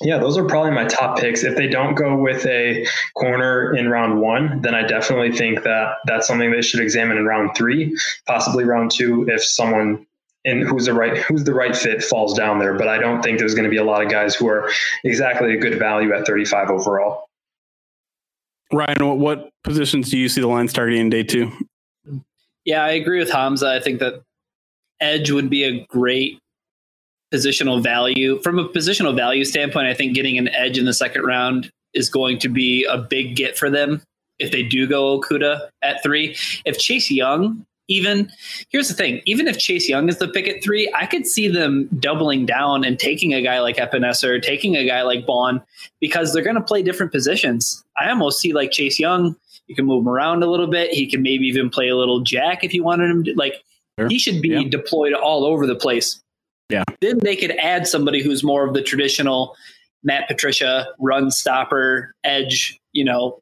[0.00, 1.44] yeah, those are probably my top picks.
[1.44, 5.96] If they don't go with a corner in round one, then I definitely think that
[6.04, 10.06] that's something they should examine in round three, possibly round two, if someone
[10.44, 12.74] in who's the right who's the right fit falls down there.
[12.74, 14.70] But I don't think there's going to be a lot of guys who are
[15.04, 17.28] exactly a good value at 35 overall.
[18.72, 21.50] Ryan, what positions do you see the line starting in day two?
[22.64, 23.68] Yeah, I agree with Hamza.
[23.68, 24.22] I think that
[25.00, 26.38] edge would be a great
[27.32, 28.40] positional value.
[28.40, 32.08] From a positional value standpoint, I think getting an edge in the second round is
[32.08, 34.02] going to be a big get for them
[34.38, 36.36] if they do go Okudah at three.
[36.64, 38.30] If Chase Young, even
[38.68, 41.48] here's the thing, even if Chase Young is the pick at three, I could see
[41.48, 45.62] them doubling down and taking a guy like Epenesa, taking a guy like Baun
[46.00, 47.82] because they're going to play different positions.
[47.98, 49.34] I almost see like Chase Young,
[49.66, 50.90] you can move him around a little bit.
[50.90, 53.62] He can maybe even play a little jack if you wanted him to like
[53.98, 54.08] Sure.
[54.08, 54.62] He should be yeah.
[54.68, 56.20] deployed all over the place.
[56.70, 56.84] Yeah.
[57.00, 59.56] Then they could add somebody who's more of the traditional
[60.04, 63.40] Matt Patricia run stopper, edge, you know,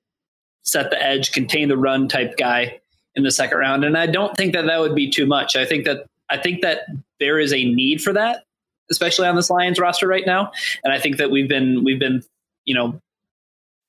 [0.62, 2.80] set the edge, contain the run type guy
[3.14, 3.84] in the second round.
[3.84, 5.56] And I don't think that that would be too much.
[5.56, 6.80] I think that I think that
[7.20, 8.44] there is a need for that,
[8.90, 10.50] especially on this Lions roster right now.
[10.84, 12.22] And I think that we've been we've been,
[12.64, 13.00] you know,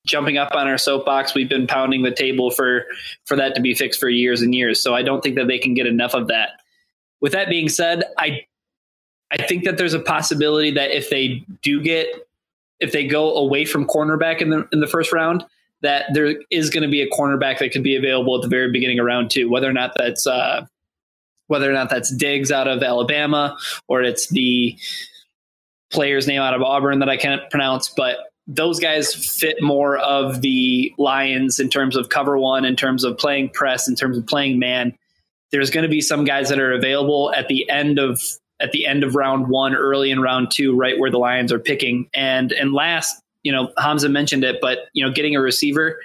[0.08, 1.36] jumping up on our soapbox.
[1.36, 2.86] We've been pounding the table for
[3.26, 4.82] for that to be fixed for years and years.
[4.82, 6.62] So I don't think that they can get enough of that.
[7.22, 8.46] With that being said, I
[9.30, 12.08] I think that there's a possibility that if they do get
[12.80, 15.46] if they go away from cornerback in the in the first round,
[15.82, 18.72] that there is going to be a cornerback that could be available at the very
[18.72, 20.66] beginning of round two, whether or not that's uh,
[21.48, 24.78] whether or not that's Diggs out of Alabama or it's the
[25.90, 30.42] player's name out of Auburn that I can't pronounce, but those guys fit more of
[30.42, 34.26] the Lions in terms of cover one, in terms of playing press, in terms of
[34.26, 34.98] playing man.
[35.52, 38.22] There's going to be some guys that are available at the end of
[38.60, 41.60] at the end of round one, early in round two, right where the Lions are
[41.60, 42.10] picking.
[42.14, 46.00] And and last, you know, Hamza mentioned it, but you know, getting a receiver.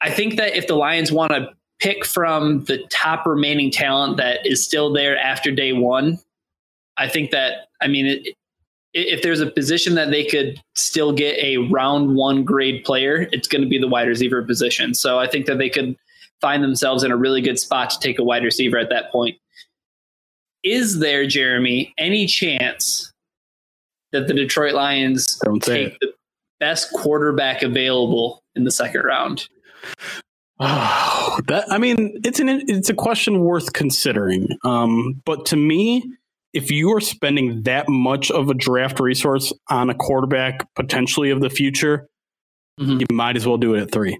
[0.00, 4.46] I think that if the Lions want to pick from the top remaining talent that
[4.46, 6.18] is still there after day one,
[6.96, 8.36] I think that I mean it,
[9.00, 13.48] if there's a position that they could still get a round one grade player, it's
[13.48, 14.94] going to be the wide receiver position.
[14.94, 15.96] So I think that they could
[16.40, 19.36] find themselves in a really good spot to take a wide receiver at that point.
[20.62, 23.12] Is there, Jeremy, any chance
[24.12, 26.12] that the Detroit Lions Don't take the
[26.60, 29.48] best quarterback available in the second round?
[30.60, 34.48] Oh, that I mean, it's an it's a question worth considering.
[34.64, 36.04] Um, but to me,
[36.52, 41.40] if you are spending that much of a draft resource on a quarterback potentially of
[41.40, 42.08] the future,
[42.80, 43.00] mm-hmm.
[43.00, 44.18] you might as well do it at three.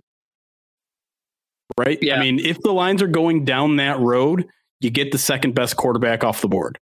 [1.79, 1.99] Right?
[2.03, 2.17] Yeah.
[2.17, 4.47] I mean, if the lines are going down that road,
[4.81, 6.79] you get the second best quarterback off the board.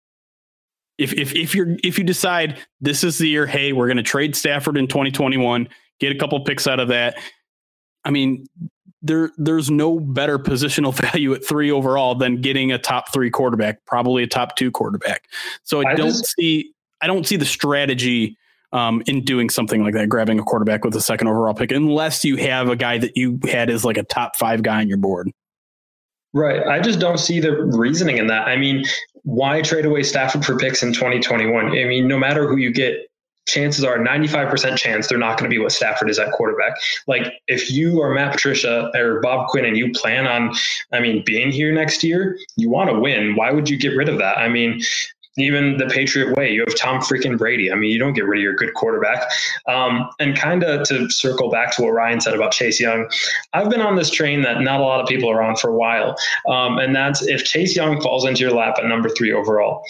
[0.97, 4.04] If if if you're if you decide this is the year, hey, we're going to
[4.04, 5.67] trade Stafford in 2021,
[5.99, 7.17] get a couple picks out of that.
[8.04, 8.45] I mean,
[9.02, 13.86] there there's no better positional value at three overall than getting a top three quarterback,
[13.86, 15.28] probably a top two quarterback.
[15.64, 18.38] So I, I don't just, see I don't see the strategy
[18.74, 22.24] um, in doing something like that, grabbing a quarterback with a second overall pick, unless
[22.24, 24.98] you have a guy that you had as like a top five guy on your
[24.98, 25.30] board.
[26.34, 26.66] Right.
[26.66, 28.48] I just don't see the reasoning in that.
[28.48, 28.86] I mean,
[29.24, 31.66] why trade away Stafford for picks in 2021?
[31.66, 33.11] I mean, no matter who you get,
[33.47, 36.77] chances are 95% chance they're not going to be what Stafford is at quarterback.
[37.08, 40.56] Like if you are Matt Patricia or Bob Quinn and you plan on,
[40.91, 43.36] I mean, being here next year, you want to win.
[43.36, 44.38] Why would you get rid of that?
[44.38, 44.82] I mean,
[45.38, 46.51] even the Patriot way.
[46.51, 47.71] You have Tom freaking Brady.
[47.71, 49.23] I mean, you don't get rid of your good quarterback.
[49.67, 53.10] Um, and kind of to circle back to what Ryan said about Chase Young,
[53.54, 55.75] I've been on this train that not a lot of people are on for a
[55.75, 56.17] while.
[56.49, 59.84] Um, and that's if Chase Young falls into your lap at number three overall,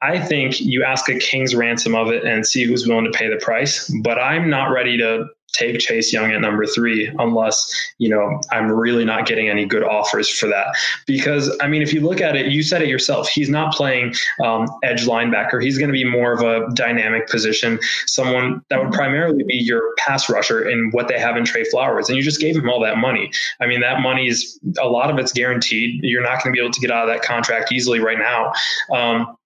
[0.00, 3.28] I think you ask a king's ransom of it and see who's willing to pay
[3.28, 3.92] the price.
[4.02, 8.70] But I'm not ready to take Chase Young at number three unless, you know, I'm
[8.70, 10.66] really not getting any good offers for that.
[11.06, 14.14] Because, I mean, if you look at it, you said it yourself, he's not playing
[14.44, 15.62] um, edge linebacker.
[15.62, 19.94] He's going to be more of a dynamic position, someone that would primarily be your
[19.96, 22.08] pass rusher in what they have in Trey Flowers.
[22.08, 23.30] And you just gave him all that money.
[23.60, 26.00] I mean, that money is a lot of it's guaranteed.
[26.02, 28.52] You're not going to be able to get out of that contract easily right now.
[28.94, 29.37] Um,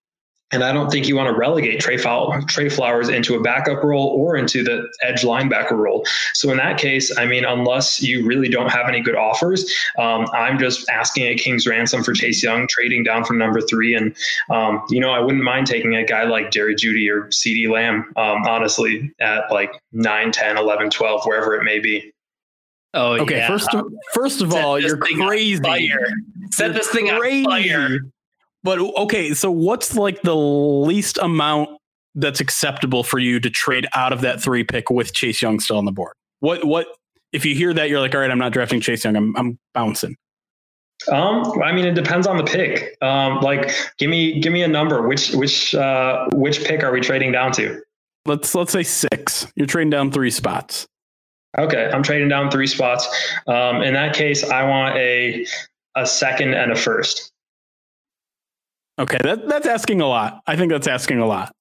[0.52, 4.08] and I don't think you want to relegate Trey, Trey Flowers into a backup role
[4.08, 6.04] or into the edge linebacker role.
[6.34, 10.26] So in that case, I mean, unless you really don't have any good offers, um,
[10.32, 13.94] I'm just asking a king's ransom for Chase Young, trading down from number three.
[13.94, 14.14] And,
[14.50, 18.12] um, you know, I wouldn't mind taking a guy like Jerry Jeudy or CeeDee Lamb,
[18.16, 22.12] um, honestly, at like 9, 10, 11, 12, wherever it may be.
[22.94, 23.38] Oh, okay.
[23.38, 23.48] Yeah.
[23.48, 25.92] First, of, first of all, you're crazy.
[26.50, 27.46] Set this thing crazy.
[27.46, 28.00] on fire.
[28.64, 31.70] But okay, so what's like the least amount
[32.14, 35.78] that's acceptable for you to trade out of that three pick with Chase Young still
[35.78, 36.14] on the board?
[36.40, 36.86] What what
[37.32, 39.58] if you hear that you're like, all right, I'm not drafting Chase Young, I'm I'm
[39.74, 40.16] bouncing.
[41.10, 42.96] Um, I mean, it depends on the pick.
[43.02, 45.06] Um, like, give me give me a number.
[45.06, 47.82] Which which uh, which pick are we trading down to?
[48.26, 49.46] Let's let's say six.
[49.56, 50.86] You're trading down three spots.
[51.58, 53.08] Okay, I'm trading down three spots.
[53.46, 55.44] Um, in that case, I want a
[55.96, 57.31] a second and a first.
[58.98, 60.42] Okay, that, that's asking a lot.
[60.46, 61.54] I think that's asking a lot.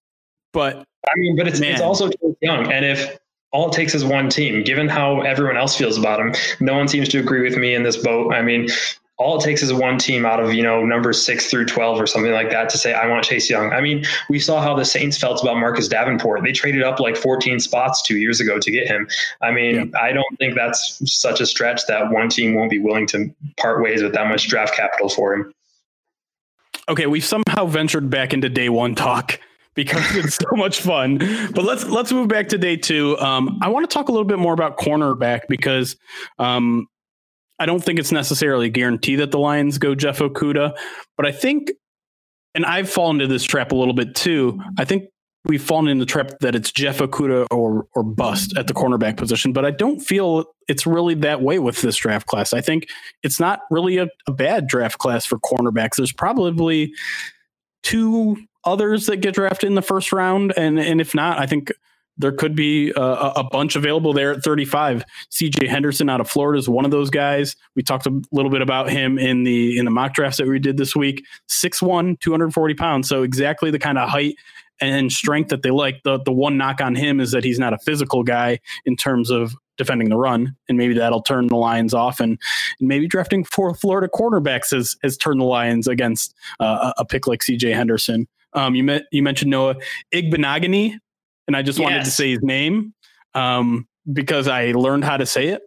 [0.53, 2.71] But I mean, but it's, it's also Chase young.
[2.71, 3.17] And if
[3.51, 6.87] all it takes is one team, given how everyone else feels about him, no one
[6.87, 8.33] seems to agree with me in this boat.
[8.33, 8.67] I mean,
[9.17, 12.07] all it takes is one team out of you know number six through twelve or
[12.07, 13.71] something like that to say I want Chase Young.
[13.71, 16.43] I mean, we saw how the Saints felt about Marcus Davenport.
[16.43, 19.07] They traded up like 14 spots two years ago to get him.
[19.41, 19.99] I mean, yeah.
[19.99, 23.81] I don't think that's such a stretch that one team won't be willing to part
[23.83, 25.53] ways with that much draft capital for him.
[26.91, 29.39] Okay, we've somehow ventured back into day one talk
[29.75, 31.19] because it's so much fun.
[31.53, 33.17] But let's let's move back to day two.
[33.17, 35.95] Um, I want to talk a little bit more about cornerback because
[36.37, 36.87] um,
[37.59, 40.77] I don't think it's necessarily a guarantee that the Lions go Jeff Okudah,
[41.15, 41.71] but I think,
[42.55, 44.59] and I've fallen into this trap a little bit too.
[44.77, 45.05] I think
[45.45, 49.17] we've fallen in the trap that it's Jeff Okudah or or bust at the cornerback
[49.17, 52.53] position, but I don't feel it's really that way with this draft class.
[52.53, 52.87] I think
[53.23, 55.95] it's not really a, a bad draft class for cornerbacks.
[55.97, 56.93] There's probably
[57.83, 61.71] two others that get drafted in the first round, and and if not, I think
[62.17, 65.03] there could be a, a, bunch available there at 35.
[65.31, 67.55] CJ Henderson out of Florida is one of those guys.
[67.75, 70.59] We talked a little bit about him in the in the mock drafts that we
[70.59, 71.23] did this week.
[71.49, 73.09] 6'1, 240 pounds.
[73.09, 74.35] So exactly the kind of height
[74.81, 76.01] and strength that they like.
[76.03, 79.29] The the one knock on him is that he's not a physical guy in terms
[79.29, 82.19] of defending the run, and maybe that'll turn the Lions off.
[82.19, 82.37] And,
[82.79, 87.43] maybe drafting four Florida cornerbacks has has turned the Lions against uh, a pick like
[87.43, 87.71] C.J.
[87.71, 88.27] Henderson.
[88.53, 89.75] Um, you met you mentioned Noah
[90.13, 90.95] Igbinoghene,
[91.47, 91.83] and I just yes.
[91.83, 92.93] wanted to say his name
[93.33, 95.61] um, because I learned how to say it.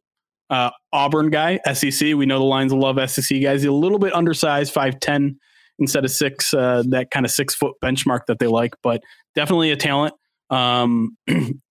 [0.50, 2.14] Uh, Auburn guy, SEC.
[2.14, 3.62] We know the Lions love SEC guys.
[3.62, 5.38] He's a little bit undersized, five ten
[5.78, 9.02] instead of six, uh, that kind of six foot benchmark that they like, but
[9.34, 10.14] definitely a talent.
[10.50, 11.16] Um,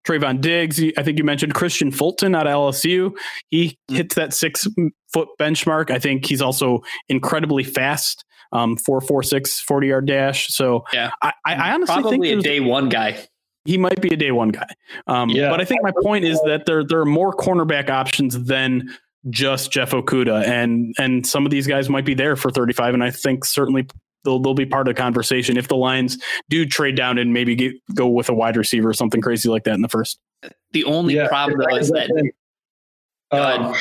[0.08, 3.16] Trevon Diggs, I think you mentioned Kristian Fulton out of LSU.
[3.50, 3.96] He mm-hmm.
[3.96, 4.68] hits that six
[5.14, 5.92] foot benchmark.
[5.92, 8.26] I think he's also incredibly fast.
[8.52, 10.48] Um, 446 40 yard dash.
[10.50, 13.26] So yeah, I, I honestly probably think a day one guy.
[13.66, 14.68] He might be a day one guy.
[15.08, 15.50] Um, yeah.
[15.50, 18.90] But I think my point is that there, there are more cornerback options than
[19.30, 23.04] just Jeff Okudah and and some of these guys might be there for 35, and
[23.04, 23.88] I think certainly
[24.24, 26.18] they'll they'll be part of the conversation if the Lions
[26.50, 29.64] do trade down and maybe get, go with a wide receiver or something crazy like
[29.64, 30.20] that in the first.
[30.72, 32.32] The only yeah, problem though is that.
[33.32, 33.76] Uh,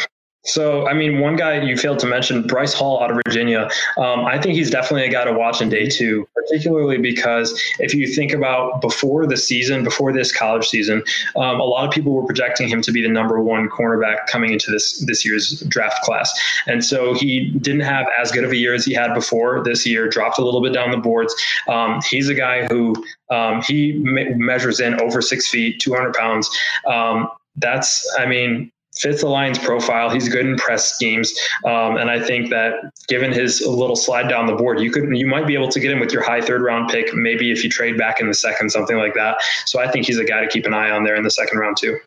[0.45, 3.69] so, I mean, one guy you failed to mention, Bryce Hall out of Virginia.
[3.97, 7.95] Um, I think he's definitely a guy to watch in day two, particularly because if
[7.95, 11.05] you think about before the season, before this college season,
[11.37, 14.53] um, a lot of people were projecting him to be the number one cornerback coming
[14.53, 16.33] into this this year's draft class,
[16.67, 19.87] and so he didn't have as good of a year as he had before this
[19.87, 20.09] year.
[20.09, 21.35] Dropped a little bit down the boards.
[21.69, 22.97] Um, he's a guy who
[23.31, 26.51] um, he me- measures in over six feet, 200 pounds.
[26.87, 30.11] Um, that's, I mean, fits the Lions profile.
[30.11, 31.33] He's good in press schemes,
[31.65, 32.75] um, and I think that
[33.09, 35.91] given his little slide down the board, you could you might be able to get
[35.91, 37.15] him with your high third round pick.
[37.15, 39.37] Maybe if you trade back in the second, something like that.
[39.67, 41.59] So I think he's a guy to keep an eye on there in the second
[41.59, 41.99] round too.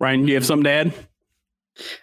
[0.00, 0.94] Ryan, do you have something to add?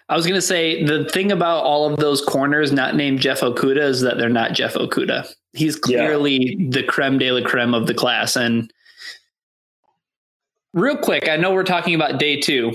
[0.08, 3.40] I was going to say the thing about all of those corners not named Jeff
[3.40, 5.32] Okudah is that they're not Jeff Okudah.
[5.54, 6.66] He's clearly yeah.
[6.70, 8.72] the creme de la creme of the class, and
[10.74, 12.72] Real quick, I know we're talking about day two,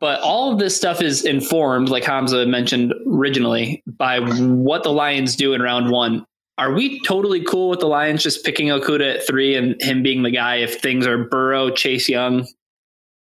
[0.00, 5.34] but all of this stuff is informed, like Hamza mentioned originally, by what the Lions
[5.34, 6.26] do in round one.
[6.58, 10.24] Are we totally cool with the Lions just picking Okudah at three and him being
[10.24, 12.46] the guy if things are Burrow, Chase Young,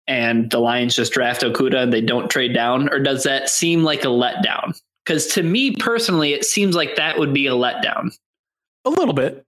[0.05, 2.89] and the Lions just draft Okudah and they don't trade down?
[2.91, 4.77] Or does that seem like a letdown?
[5.05, 8.11] Because to me personally, it seems like that would be a letdown.
[8.83, 9.45] A little bit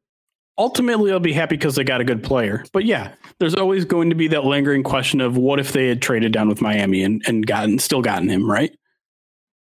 [0.57, 2.63] ultimately I'll be happy because they got a good player.
[2.73, 6.01] But yeah, there's always going to be that lingering question of what if they had
[6.01, 8.75] traded down with Miami and, and gotten still gotten him, right?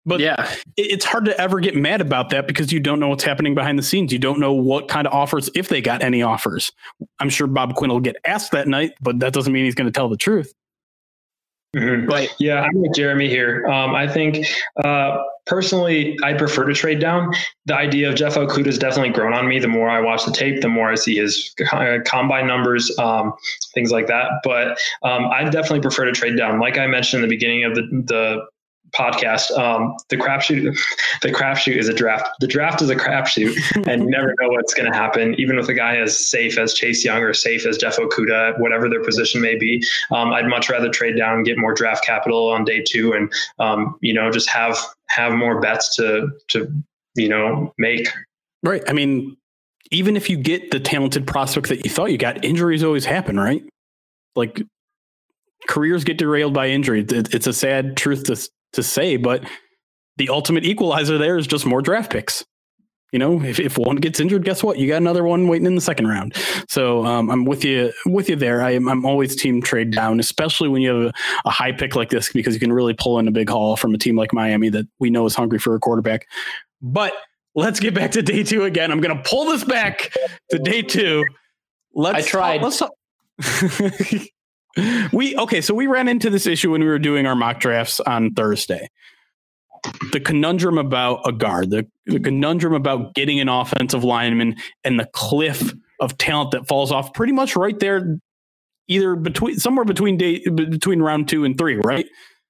[0.06, 3.22] But yeah, it's hard to ever get mad about that because you don't know what's
[3.22, 4.12] happening behind the scenes.
[4.12, 6.72] You don't know what kind of offers, if they got any offers.
[7.18, 9.86] I'm sure Bob Quinn will get asked that night, but that doesn't mean he's going
[9.86, 10.54] to tell the truth.
[11.76, 12.08] Mm-hmm.
[12.08, 13.66] But yeah, I'm with Jeremy here.
[13.66, 14.46] Um, I think
[14.82, 15.18] uh,
[15.50, 17.34] personally, I prefer to trade down.
[17.66, 19.58] The idea of Jeff Okudah has definitely grown on me.
[19.58, 21.52] The more I watch the tape, the more I see his
[22.06, 23.34] combine numbers, um,
[23.74, 24.30] things like that.
[24.44, 26.60] But um, I definitely prefer to trade down.
[26.60, 28.46] Like I mentioned in the beginning of the the
[28.92, 29.56] podcast.
[29.56, 30.76] Um, the crapshoot,
[31.22, 32.28] the crapshoot is a draft.
[32.40, 33.56] The draft is a crapshoot,
[33.88, 35.34] and you never know what's going to happen.
[35.38, 38.88] Even with a guy as safe as Chase Young or safe as Jeff Okudah, whatever
[38.88, 42.48] their position may be, um, I'd much rather trade down and get more draft capital
[42.48, 44.76] on day two, and um, you know just have
[45.08, 46.72] have more bets to to
[47.14, 48.08] you know make.
[48.62, 48.82] Right.
[48.88, 49.36] I mean,
[49.90, 53.38] even if you get the talented prospect that you thought you got, injuries always happen,
[53.38, 53.62] right?
[54.36, 54.62] Like
[55.68, 57.04] careers get derailed by injury.
[57.08, 58.36] It's a sad truth to
[58.72, 59.44] to say, but
[60.16, 62.44] the ultimate equalizer there is just more draft picks.
[63.12, 64.78] You know, if, if one gets injured, guess what?
[64.78, 66.34] You got another one waiting in the second round.
[66.68, 68.62] So um, I'm with you with you there.
[68.62, 71.12] I, am always team trade down, especially when you have a,
[71.44, 73.94] a, high pick like this, because you can really pull in a big haul from
[73.94, 76.28] a team like Miami that we know is hungry for a quarterback.
[76.80, 77.12] But
[77.56, 78.92] let's get back to day two again.
[78.92, 80.14] I'm going to pull this back
[80.50, 81.24] to day two.
[81.92, 82.58] Let's I tried.
[82.58, 82.92] Talk,
[83.40, 84.28] let's
[85.12, 88.00] we okay, so we ran into this issue when we were doing our mock drafts
[88.00, 88.88] on Thursday.
[90.12, 95.08] the conundrum about a guard, the, the conundrum about getting an offensive lineman, and the
[95.12, 98.18] cliff of talent that falls off pretty much right there,
[98.88, 102.06] either between somewhere between day between round two and three, right?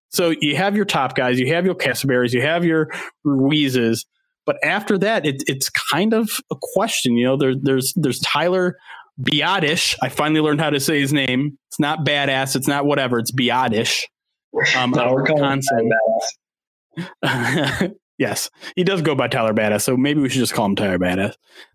[0.09, 2.91] So you have your top guys, you have your Cushenberrys, you have your
[3.25, 4.07] Ruizes,
[4.45, 7.17] but after that, it, it's kind of a question.
[7.17, 8.77] You know, there, there's there's Tyler
[9.21, 9.97] Biadasz.
[10.03, 11.59] I finally learned how to say his name.
[11.69, 12.57] It's not badass.
[12.57, 13.19] It's not whatever.
[13.19, 14.05] It's Biadasz.
[14.77, 15.61] Um, no, we're calling
[16.99, 17.93] badass.
[18.19, 19.83] yes, he does go by Tyler Badass.
[19.83, 21.35] So maybe we should just call him Tyler Badass.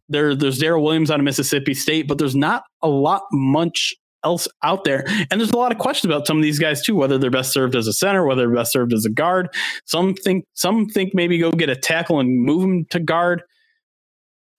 [0.09, 4.47] There, there's Daryl Williams out of Mississippi State, but there's not a lot much else
[4.63, 5.05] out there.
[5.31, 7.53] And there's a lot of questions about some of these guys too, whether they're best
[7.53, 9.47] served as a center, whether they're best served as a guard.
[9.85, 13.43] Some think some think maybe go get a tackle and move them to guard.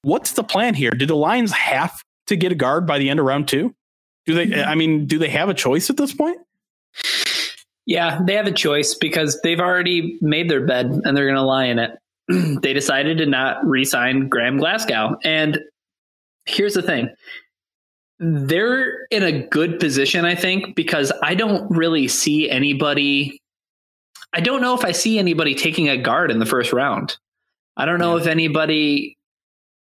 [0.02, 0.92] What's the plan here?
[0.92, 3.74] Do the Lions have to get a guard by the end of round two?
[4.26, 4.68] Do they mm-hmm.
[4.68, 6.38] I mean, do they have a choice at this point?
[7.86, 11.66] Yeah, they have a choice because they've already made their bed and they're gonna lie
[11.66, 11.98] in it.
[12.62, 15.16] they decided to not re-sign Graham Glasgow.
[15.24, 15.60] And
[16.44, 17.10] here's the thing
[18.18, 23.40] they're in a good position, I think, because I don't really see anybody.
[24.32, 27.16] I don't know if I see anybody taking a guard in the first round.
[27.76, 28.22] I don't know yeah.
[28.22, 29.16] if anybody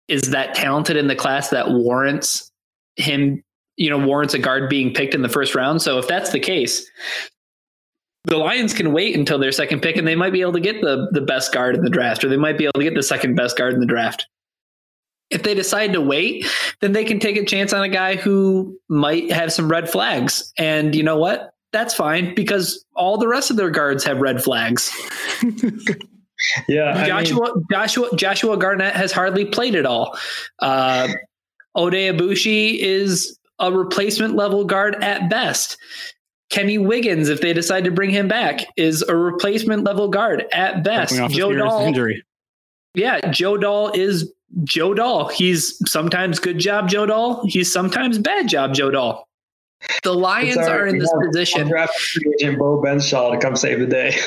[0.07, 2.51] is that talented in the class that warrants
[2.95, 3.43] him,
[3.77, 5.81] you know, warrants a guard being picked in the first round.
[5.81, 6.89] So if that's the case,
[8.25, 10.81] the Lions can wait until their second pick and they might be able to get
[10.81, 13.03] the the best guard in the draft or they might be able to get the
[13.03, 14.27] second best guard in the draft
[15.33, 16.45] if they decide to wait,
[16.79, 20.53] then they can take a chance on a guy who might have some red flags.
[20.57, 21.53] And you know what?
[21.71, 24.91] That's fine because all the rest of their guards have red flags.
[26.67, 30.17] yeah, Joshua I mean, Joshua Joshua Garnett has hardly played at all.
[30.59, 31.09] Uh,
[31.75, 35.77] Oday Aboushi is a replacement level guard at best.
[36.49, 40.83] Kenny Wiggins, if they decide to bring him back, is a replacement level guard at
[40.83, 41.15] best.
[41.31, 42.23] Joe Dahl, injury.
[42.93, 44.31] Yeah, Joe Dahl is
[44.63, 45.29] Joe Dahl.
[45.29, 47.43] He's sometimes good job, Joe Dahl.
[47.47, 49.27] He's sometimes bad job, Joe Dahl.
[50.03, 51.71] The Lions are in this position.
[52.39, 54.15] Agent Bo Benshaw to come save the day.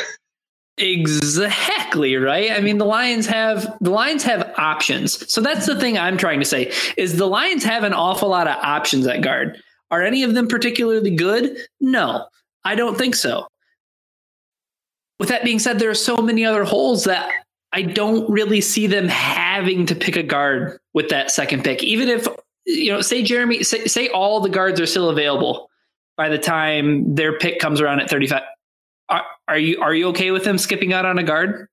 [0.78, 2.50] Exactly right.
[2.50, 5.32] I mean, the Lions have the Lions have options.
[5.32, 8.46] So that's the thing I'm trying to say is the Lions have an awful lot
[8.46, 9.58] of options at guard.
[9.90, 11.56] Are any of them particularly good?
[11.80, 12.26] No,
[12.64, 13.46] I don't think so.
[15.18, 17.30] With that being said, there are so many other holes that
[17.72, 21.82] I don't really see them having to pick a guard with that second pick.
[21.82, 22.28] Even if
[22.66, 25.70] you know, say Jeremy, say, say all the guards are still available
[26.16, 28.42] by the time their pick comes around at 35.
[29.08, 31.68] Are, are you are you okay with them skipping out on a guard?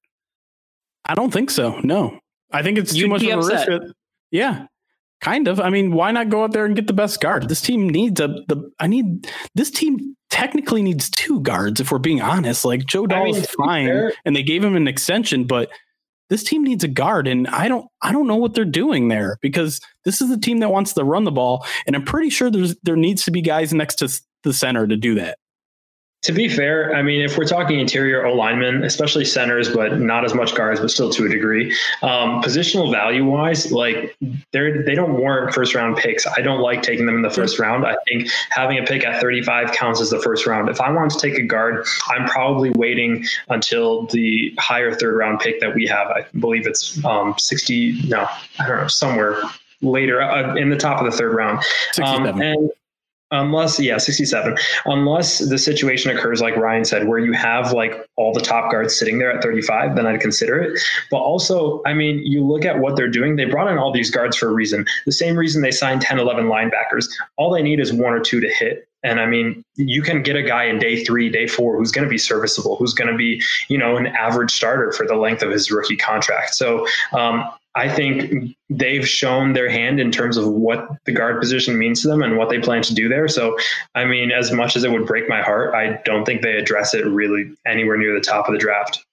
[1.05, 1.79] I don't think so.
[1.83, 2.19] No,
[2.51, 3.93] I think it's too You'd much of a risk.
[4.31, 4.67] Yeah,
[5.21, 5.59] kind of.
[5.59, 7.49] I mean, why not go out there and get the best guard?
[7.49, 8.71] This team needs a the.
[8.79, 12.65] I need this team technically needs two guards if we're being honest.
[12.65, 14.13] Like Joe Dahl I mean, is fine, fair.
[14.25, 15.69] and they gave him an extension, but
[16.29, 19.37] this team needs a guard and I don't I don't know what they're doing there
[19.41, 22.49] because this is the team that wants to run the ball and I'm pretty sure
[22.49, 25.37] there's there needs to be guys next to the center to do that
[26.23, 30.23] to be fair, I mean, if we're talking interior O linemen, especially centers, but not
[30.23, 34.15] as much guards, but still to a degree, um, positional value wise, like
[34.51, 36.25] they're they don't warrant first round picks.
[36.25, 37.85] I don't like taking them in the first round.
[37.85, 40.69] I think having a pick at 35 counts as the first round.
[40.69, 45.41] If I want to take a guard, I'm probably waiting until the higher third round
[45.41, 46.07] pick that we have.
[46.07, 48.07] I believe it's um, 60.
[48.07, 49.41] No, I don't know, somewhere
[49.81, 51.61] later uh, in the top of the third round.
[52.01, 52.71] Um, and
[53.33, 58.33] unless yeah 67 unless the situation occurs like ryan said where you have like all
[58.33, 60.79] the top guards sitting there at 35 then i'd consider it.
[61.11, 64.09] But also i mean you look at what they're doing they brought in all these
[64.09, 64.85] guards for a reason.
[65.05, 67.07] The same reason they signed 10 11 linebackers.
[67.37, 68.87] All they need is one or two to hit.
[69.05, 72.05] And I mean, you can get a guy in day three, day four who's going
[72.05, 75.43] to be serviceable, who's going to be, you know, an average starter for the length
[75.43, 76.55] of his rookie contract.
[76.55, 77.43] So um,
[77.75, 82.07] I think they've shown their hand in terms of what the guard position means to
[82.07, 83.27] them and what they plan to do there.
[83.27, 83.57] So,
[83.95, 86.93] I mean, as much as it would break my heart, I don't think they address
[86.93, 89.03] it really anywhere near the top of the draft.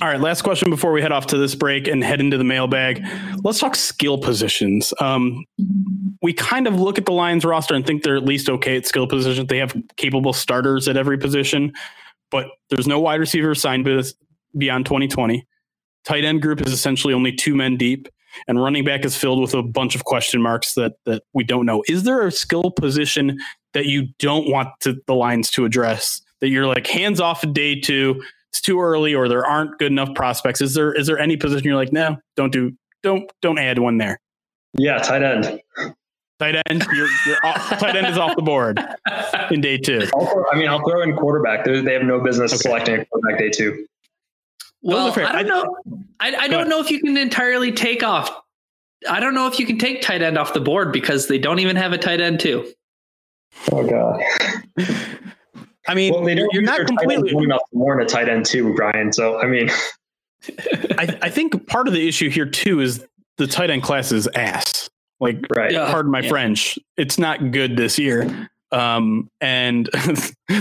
[0.00, 2.44] All right, last question before we head off to this break and head into the
[2.44, 3.04] mailbag.
[3.44, 4.94] Let's talk skill positions.
[5.00, 5.44] Um,
[6.22, 8.86] we kind of look at the Lions roster and think they're at least okay at
[8.86, 9.48] skill positions.
[9.48, 11.72] They have capable starters at every position,
[12.30, 13.84] but there's no wide receiver signed
[14.56, 15.46] beyond 2020.
[16.04, 18.08] Tight end group is essentially only two men deep,
[18.48, 21.66] and running back is filled with a bunch of question marks that that we don't
[21.66, 21.82] know.
[21.88, 23.38] Is there a skill position
[23.74, 26.22] that you don't want to, the lines to address?
[26.40, 29.92] That you're like hands off of day two, it's too early, or there aren't good
[29.92, 30.60] enough prospects.
[30.60, 32.72] Is there is there any position you're like, no, don't do,
[33.02, 34.18] don't don't add one there?
[34.78, 35.60] Yeah, tight end.
[36.38, 38.80] Tight end, you're, you're off, tight end is off the board
[39.50, 40.08] in day two.
[40.50, 41.66] I mean, I'll throw in quarterback.
[41.66, 42.62] They have no business okay.
[42.62, 43.86] selecting a quarterback day two.
[44.82, 46.04] Well, oh, I don't know.
[46.20, 48.30] I, I don't know if you can entirely take off.
[49.08, 51.58] I don't know if you can take tight end off the board because they don't
[51.58, 52.70] even have a tight end too.
[53.72, 54.22] Oh god.
[55.88, 58.74] I mean, well, they don't you're not completely enough to warrant a tight end too,
[58.74, 59.12] Brian.
[59.12, 59.70] So I mean,
[60.98, 63.04] I, I, think part of the issue here too is
[63.38, 64.88] the tight end class is ass.
[65.18, 65.72] Like, right.
[65.72, 65.90] Yeah.
[65.90, 66.28] pardon my yeah.
[66.30, 68.48] French, it's not good this year.
[68.72, 69.86] Um, and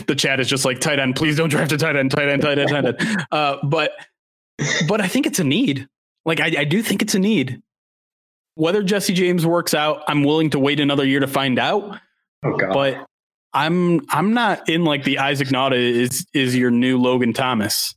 [0.07, 1.16] the chat is just like tight end.
[1.16, 3.26] Please don't draft a tight end, tight end, tight end, tight end.
[3.32, 3.91] Uh, but
[4.88, 5.88] but I think it's a need.
[6.26, 7.62] Like I, I do think it's a need.
[8.55, 11.97] Whether Jesse James works out, I'm willing to wait another year to find out.
[12.43, 12.74] Oh God.
[12.74, 13.05] But
[13.53, 17.95] I'm I'm not in like the Isaac Nauta is is your new Logan Thomas.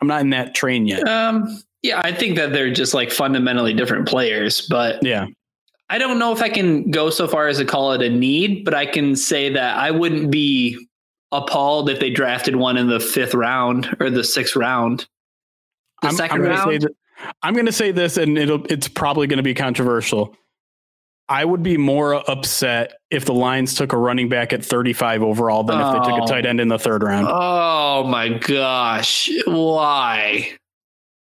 [0.00, 1.06] I'm not in that train yet.
[1.08, 5.26] Um, yeah, I think that they're just like fundamentally different players, but yeah,
[5.94, 8.64] I don't know if I can go so far as to call it a need,
[8.64, 10.88] but I can say that I wouldn't be
[11.30, 15.06] appalled if they drafted one in the fifth round or the sixth round.
[16.02, 16.82] The I'm, 2nd I'm round.
[16.82, 16.94] That,
[17.44, 20.36] I'm going to say this, and it'll it's probably going to be controversial.
[21.28, 25.62] I would be more upset if the Lions took a running back at 35 overall
[25.62, 25.86] than oh.
[25.86, 26.26] if they took a oh.
[26.26, 27.28] tight end in the third round.
[27.30, 29.30] Oh my gosh.
[29.46, 30.58] Why?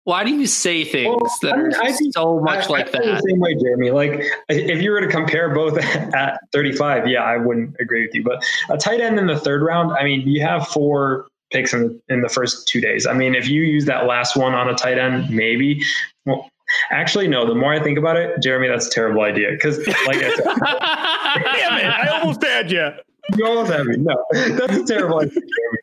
[0.09, 2.91] Why do you say things well, that are I, I think, so much I, like
[2.93, 3.03] that?
[3.03, 3.91] The same way, Jeremy.
[3.91, 8.23] Like, if you were to compare both at 35, yeah, I wouldn't agree with you.
[8.23, 12.01] But a tight end in the third round, I mean, you have four picks in,
[12.09, 13.05] in the first two days.
[13.05, 15.83] I mean, if you use that last one on a tight end, maybe.
[16.25, 16.49] Well,
[16.89, 17.45] actually, no.
[17.45, 19.51] The more I think about it, Jeremy, that's a terrible idea.
[19.51, 22.89] Because, like I said, damn it, I almost had you.
[23.37, 23.97] You almost had me.
[23.97, 25.78] No, that's a terrible idea, Jeremy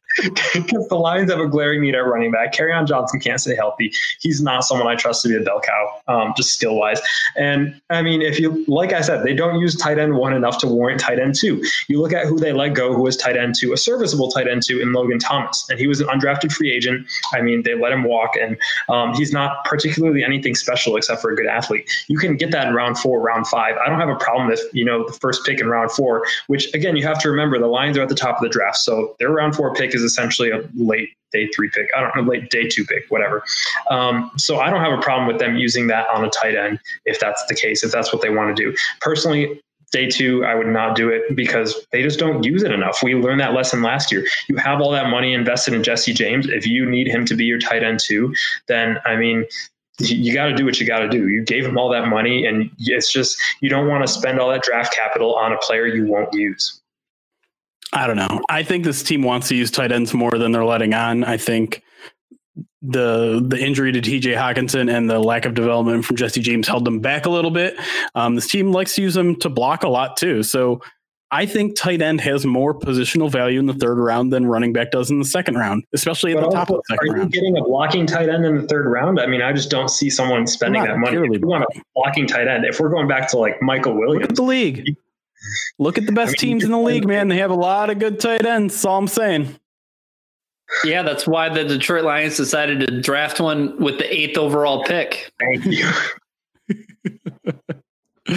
[0.54, 2.54] because the Lions have a glaring need at running back.
[2.54, 3.92] Kerryon Johnson can't stay healthy.
[4.20, 7.00] He's not someone I trust to be a bell cow, um, just skill wise.
[7.36, 10.58] And I mean, if you, like I said, they don't use tight end one enough
[10.58, 11.62] to warrant tight end two.
[11.88, 14.48] You look at who they let go, who was tight end two, a serviceable tight
[14.48, 15.66] end two in Logan Thomas.
[15.70, 17.06] And he was an undrafted free agent.
[17.32, 18.56] I mean, they let him walk, and
[18.88, 21.90] um, he's not particularly anything special except for a good athlete.
[22.08, 23.76] You can get that in round four, round five.
[23.76, 26.72] I don't have a problem with, you know, the first pick in round four, which
[26.74, 28.78] again, you have to remember the Lions are at the top of the draft.
[28.78, 31.88] So their round four pick is essentially a late day three pick.
[31.96, 33.44] I don't know, late day two pick, whatever.
[33.90, 36.80] Um, so I don't have a problem with them using that on a tight end
[37.04, 38.76] if that's the case, if that's what they want to do.
[39.00, 39.60] Personally,
[39.92, 43.02] day two, I would not do it because they just don't use it enough.
[43.02, 44.26] We learned that lesson last year.
[44.48, 46.48] You have all that money invested in Jesse James.
[46.48, 48.34] If you need him to be your tight end too,
[48.68, 49.46] then I mean,
[49.98, 51.28] you got to do what you got to do.
[51.28, 54.50] You gave him all that money, and it's just you don't want to spend all
[54.50, 56.82] that draft capital on a player you won't use.
[57.92, 58.42] I don't know.
[58.48, 61.24] I think this team wants to use tight ends more than they're letting on.
[61.24, 61.82] I think
[62.82, 66.84] the the injury to TJ Hockenson and the lack of development from Jesse James held
[66.84, 67.76] them back a little bit.
[68.14, 70.42] Um, this team likes to use them to block a lot too.
[70.42, 70.80] So
[71.32, 74.92] I think tight end has more positional value in the third round than running back
[74.92, 77.34] does in the second round, especially at but the top of the second are round.
[77.34, 79.18] you getting a blocking tight end in the third round?
[79.18, 81.16] I mean, I just don't see someone spending that money.
[81.16, 84.36] If we want a blocking tight end, if we're going back to like Michael Williams,
[84.36, 84.96] the league.
[85.78, 87.28] Look at the best I mean, teams in the league, man.
[87.28, 88.74] They have a lot of good tight ends.
[88.74, 89.58] That's all I'm saying.
[90.84, 95.32] Yeah, that's why the Detroit Lions decided to draft one with the eighth overall pick.
[95.38, 95.88] Thank you.
[98.28, 98.34] All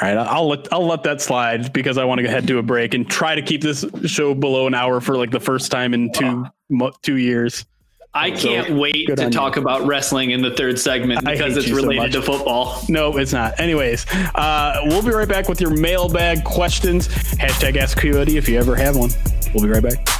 [0.00, 2.62] right, I'll let I'll let that slide because I want to go head to a
[2.62, 5.92] break and try to keep this show below an hour for like the first time
[5.92, 6.46] in two
[7.02, 7.66] two years.
[8.12, 9.62] I can't so, wait to talk you.
[9.62, 12.82] about wrestling in the third segment because it's related so to football.
[12.88, 13.58] No, it's not.
[13.60, 14.04] Anyways,
[14.34, 17.06] uh, we'll be right back with your mailbag questions.
[17.08, 19.10] Hashtag Ask POD if you ever have one.
[19.54, 20.19] We'll be right back.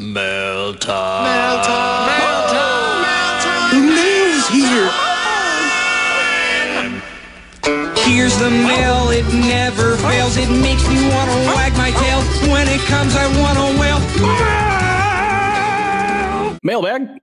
[0.00, 1.24] Mail time.
[1.24, 2.06] Mail time.
[2.08, 3.02] Mail time.
[3.04, 3.84] Mail time.
[3.92, 4.88] Mail's here.
[8.08, 10.38] Here's the mail, it never fails.
[10.38, 12.22] It makes me want to wag my tail.
[12.50, 14.00] When it comes, I want to wail.
[16.62, 17.20] Mailbag.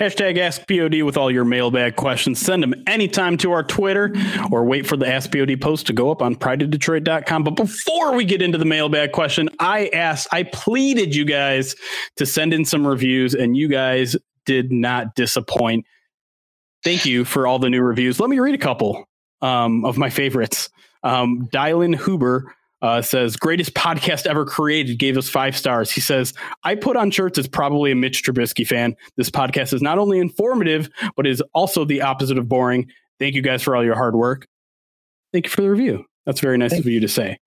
[0.00, 2.40] Hashtag Ask POD with all your mailbag questions.
[2.40, 4.14] Send them anytime to our Twitter
[4.50, 7.44] or wait for the Ask POD post to go up on prideofdetroit.com.
[7.44, 11.76] But before we get into the mailbag question, I asked, I pleaded you guys
[12.16, 15.84] to send in some reviews, and you guys did not disappoint.
[16.82, 18.18] Thank you for all the new reviews.
[18.18, 19.04] Let me read a couple
[19.42, 20.70] um, of my favorites.
[21.02, 25.90] Um, Dylan Huber uh, says, greatest podcast ever created, gave us five stars.
[25.90, 26.32] He says,
[26.64, 28.96] I put on shirts as probably a Mitch Trubisky fan.
[29.16, 32.90] This podcast is not only informative, but is also the opposite of boring.
[33.18, 34.46] Thank you guys for all your hard work.
[35.32, 36.04] Thank you for the review.
[36.26, 36.86] That's very nice Thanks.
[36.86, 37.38] of you to say.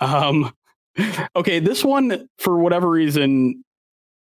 [0.00, 0.52] Um,
[1.36, 3.64] okay, this one, for whatever reason,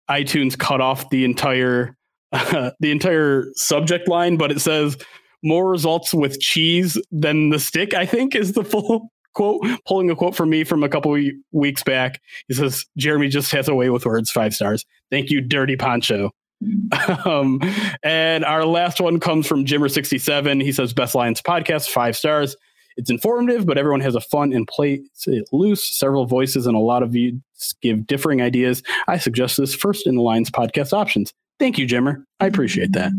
[0.10, 1.96] iTunes cut off the entire
[2.32, 4.98] uh, the entire subject line, but it says
[5.44, 7.94] more results with cheese than the stick.
[7.94, 9.66] I think is the full quote.
[9.86, 11.18] Pulling a quote from me from a couple
[11.52, 12.22] weeks back.
[12.48, 14.32] He says Jeremy just has a way with words.
[14.32, 14.86] Five stars.
[15.10, 16.32] Thank you, Dirty Poncho.
[17.26, 17.60] um,
[18.04, 20.64] and our last one comes from Jimmer67.
[20.64, 22.56] He says, Best Lions podcast, five stars.
[22.98, 25.98] It's informative, but everyone has a fun and play it loose.
[25.98, 27.42] Several voices and a lot of you
[27.82, 28.84] give differing ideas.
[29.08, 31.34] I suggest this first in the Lions podcast options.
[31.58, 32.24] Thank you, Jimmer.
[32.40, 33.12] I appreciate that.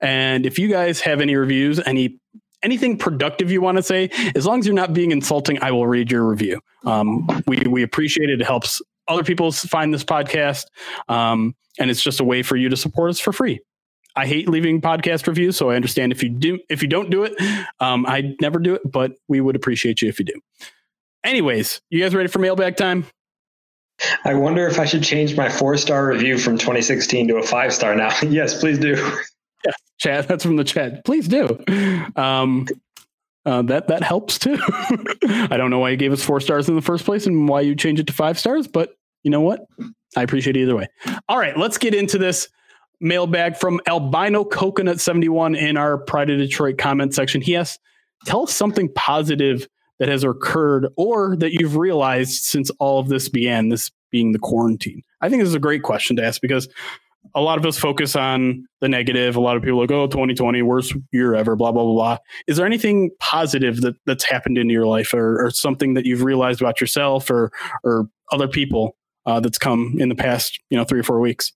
[0.00, 2.18] And if you guys have any reviews, any
[2.64, 5.86] anything productive you want to say, as long as you're not being insulting, I will
[5.86, 6.60] read your review.
[6.84, 8.40] Um, we we appreciate it.
[8.40, 10.66] It helps other people find this podcast,
[11.08, 13.60] um, and it's just a way for you to support us for free.
[14.16, 17.24] I hate leaving podcast reviews, so I understand if you do if you don't do
[17.24, 17.34] it.
[17.80, 20.40] Um, I never do it, but we would appreciate you if you do.
[21.24, 23.06] Anyways, you guys ready for mailbag time?
[24.24, 27.72] I wonder if I should change my four star review from 2016 to a five
[27.72, 28.10] star now.
[28.22, 28.96] yes, please do.
[30.04, 30.28] Chat.
[30.28, 31.04] That's from the chat.
[31.04, 31.58] Please do.
[32.14, 32.66] Um,
[33.46, 34.58] uh, that that helps too.
[35.28, 37.62] I don't know why you gave us four stars in the first place and why
[37.62, 39.66] you changed it to five stars, but you know what?
[40.16, 40.88] I appreciate it either way.
[41.28, 42.48] All right, let's get into this
[43.00, 47.40] mailbag from Albino Coconut 71 in our Pride of Detroit comment section.
[47.40, 47.78] He asks,
[48.24, 53.28] tell us something positive that has occurred or that you've realized since all of this
[53.28, 55.02] began, this being the quarantine?
[55.20, 56.68] I think this is a great question to ask because
[57.34, 59.36] a lot of us focus on the negative.
[59.36, 62.18] A lot of people like, oh, 2020, worst year ever, blah, blah, blah, blah.
[62.46, 66.22] Is there anything positive that, that's happened in your life or, or something that you've
[66.22, 67.50] realized about yourself or,
[67.82, 68.96] or other people
[69.26, 71.52] uh, that's come in the past, you know, three or four weeks?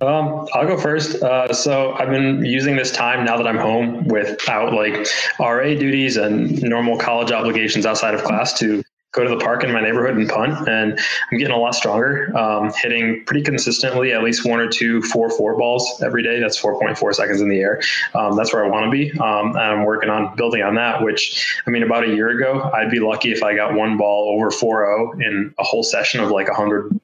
[0.00, 1.22] Um, I'll go first.
[1.22, 5.08] Uh, so I've been using this time now that I'm home without like
[5.40, 8.84] RA duties and normal college obligations outside of class to
[9.18, 10.68] go to the park in my neighborhood and punt.
[10.68, 10.98] And
[11.30, 15.30] I'm getting a lot stronger, um, hitting pretty consistently at least one or two four
[15.30, 16.38] four balls every day.
[16.40, 17.80] That's 4.4 seconds in the air.
[18.14, 19.10] Um, that's where I want to be.
[19.18, 22.70] Um, and I'm working on building on that, which I mean, about a year ago,
[22.74, 26.30] I'd be lucky if I got one ball over 4 in a whole session of
[26.30, 26.98] like 100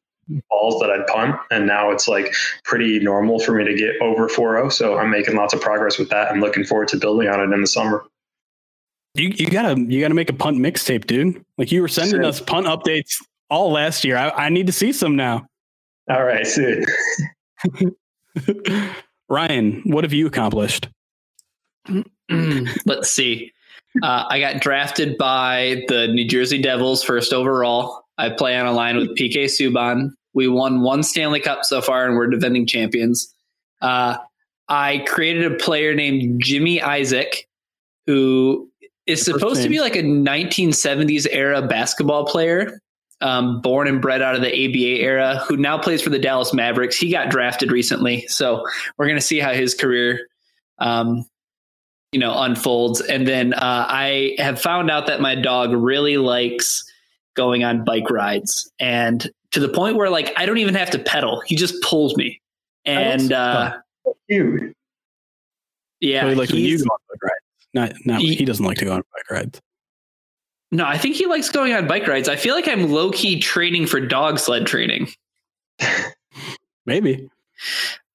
[0.49, 2.35] balls that I'd punt, and now it's like
[2.65, 4.73] pretty normal for me to get over 4-0.
[4.73, 7.53] So I'm making lots of progress with that and looking forward to building on it
[7.53, 8.05] in the summer.
[9.15, 11.45] You you gotta you gotta make a punt mixtape, dude.
[11.57, 12.25] Like you were sending Sick.
[12.25, 14.17] us punt updates all last year.
[14.17, 15.47] I, I need to see some now.
[16.11, 16.83] All right, see.
[19.29, 20.89] Ryan, what have you accomplished?
[22.85, 23.53] Let's see.
[24.03, 28.03] Uh, I got drafted by the New Jersey Devils first overall.
[28.19, 30.11] I play on a line with PK Subban.
[30.35, 33.33] We won one Stanley Cup so far, and we're defending champions.
[33.81, 34.17] Uh,
[34.69, 37.47] I created a player named Jimmy Isaac,
[38.07, 38.69] who
[39.07, 42.81] is supposed to be like a 1970s era basketball player,
[43.21, 46.53] um, born and bred out of the ABA era, who now plays for the Dallas
[46.55, 46.97] Mavericks.
[46.97, 48.65] He got drafted recently, so
[48.97, 50.27] we're going to see how his career,
[50.79, 51.25] um,
[52.13, 53.01] you know, unfolds.
[53.01, 56.85] And then uh, I have found out that my dog really likes
[57.35, 60.99] going on bike rides and to the point where like I don't even have to
[60.99, 61.41] pedal.
[61.47, 62.41] He just pulls me.
[62.85, 63.79] And uh
[64.29, 64.77] cute.
[66.01, 66.23] Yeah.
[66.23, 67.34] So he likes when you go on bike rides.
[67.75, 69.61] Not not he, he doesn't like to go on bike rides.
[70.71, 72.29] No, I think he likes going on bike rides.
[72.29, 75.09] I feel like I'm low key training for dog sled training.
[76.87, 77.29] Maybe.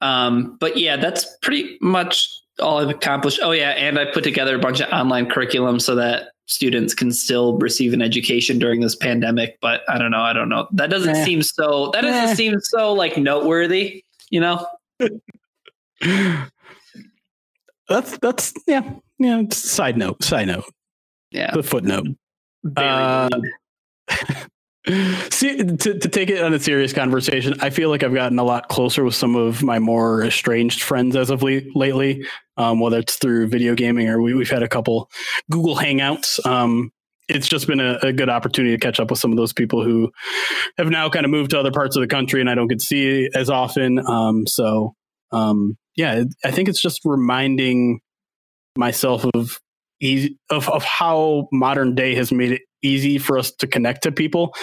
[0.02, 2.30] Um, but yeah, that's pretty much
[2.60, 3.40] all I've accomplished.
[3.42, 7.12] Oh yeah, and I put together a bunch of online curriculum so that students can
[7.12, 9.58] still receive an education during this pandemic.
[9.62, 10.22] But I don't know.
[10.22, 10.68] I don't know.
[10.72, 11.26] That doesn't eh.
[11.26, 11.92] seem so.
[11.94, 12.36] That doesn't eh.
[12.36, 14.04] seem so like noteworthy.
[14.30, 14.68] You know.
[17.88, 18.90] that's that's yeah
[19.20, 19.44] yeah.
[19.52, 20.24] Side note.
[20.24, 20.66] Side note.
[21.32, 21.52] Yeah.
[21.52, 22.08] The footnote.
[22.76, 23.30] Uh,
[25.30, 28.44] See, to, to take it on a serious conversation, I feel like I've gotten a
[28.44, 32.26] lot closer with some of my more estranged friends as of late, lately,
[32.58, 35.10] um, whether it's through video gaming or we, have had a couple
[35.52, 36.44] Google Hangouts.
[36.46, 36.92] Um,
[37.28, 39.84] it's just been a, a, good opportunity to catch up with some of those people
[39.84, 40.12] who
[40.80, 42.80] have now kind of moved to other parts of the country and I don't get
[42.80, 44.00] to see as often.
[44.00, 44.96] Um, so,
[45.32, 48.00] um, yeah, I think it's just reminding
[48.80, 49.60] myself of
[50.02, 54.12] easy of, of how modern day has made it easy for us to connect to
[54.12, 54.56] people,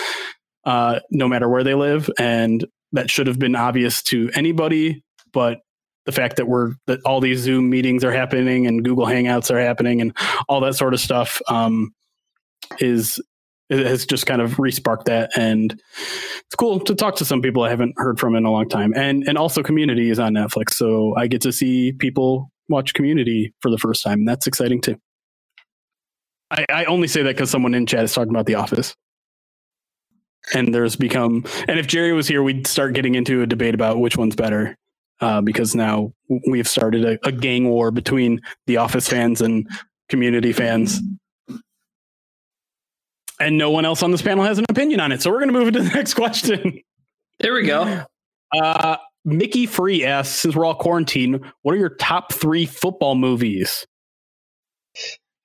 [0.65, 2.11] uh, no matter where they live.
[2.19, 5.05] And that should have been obvious to anybody
[5.37, 5.59] but
[6.07, 9.61] the fact that we're that all these Zoom meetings are happening and Google Hangouts are
[9.61, 10.17] happening and
[10.49, 11.93] all that sort of stuff um,
[12.79, 13.21] is
[13.69, 17.69] has just kind of resparked that and it's cool to talk to some people I
[17.69, 21.15] haven't heard from in a long time and and also Community is on Netflix so
[21.17, 24.21] I get to see people watch Community for the first time.
[24.21, 24.97] And that's exciting too.
[26.51, 28.95] I, I only say that because someone in chat is talking about The Office.
[30.55, 33.99] And there's become and if jerry was here we'd start getting into a debate about
[33.99, 34.77] which one's better
[35.21, 36.13] uh, because now
[36.47, 39.69] we've started a, a, gang war between the office fans and
[40.09, 41.01] community fans.
[43.41, 45.53] And no one else on this panel has an opinion on it so we're going
[45.53, 46.81] to move into the next question.
[47.41, 48.05] There we go.
[48.55, 48.97] Uh,
[49.27, 53.87] mickey free asks since we're all quarantined what are your top three football movies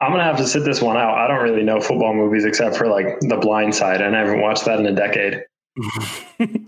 [0.01, 1.15] I'm gonna have to sit this one out.
[1.15, 4.41] I don't really know football movies except for like The Blind Side, and I haven't
[4.41, 5.43] watched that in a decade.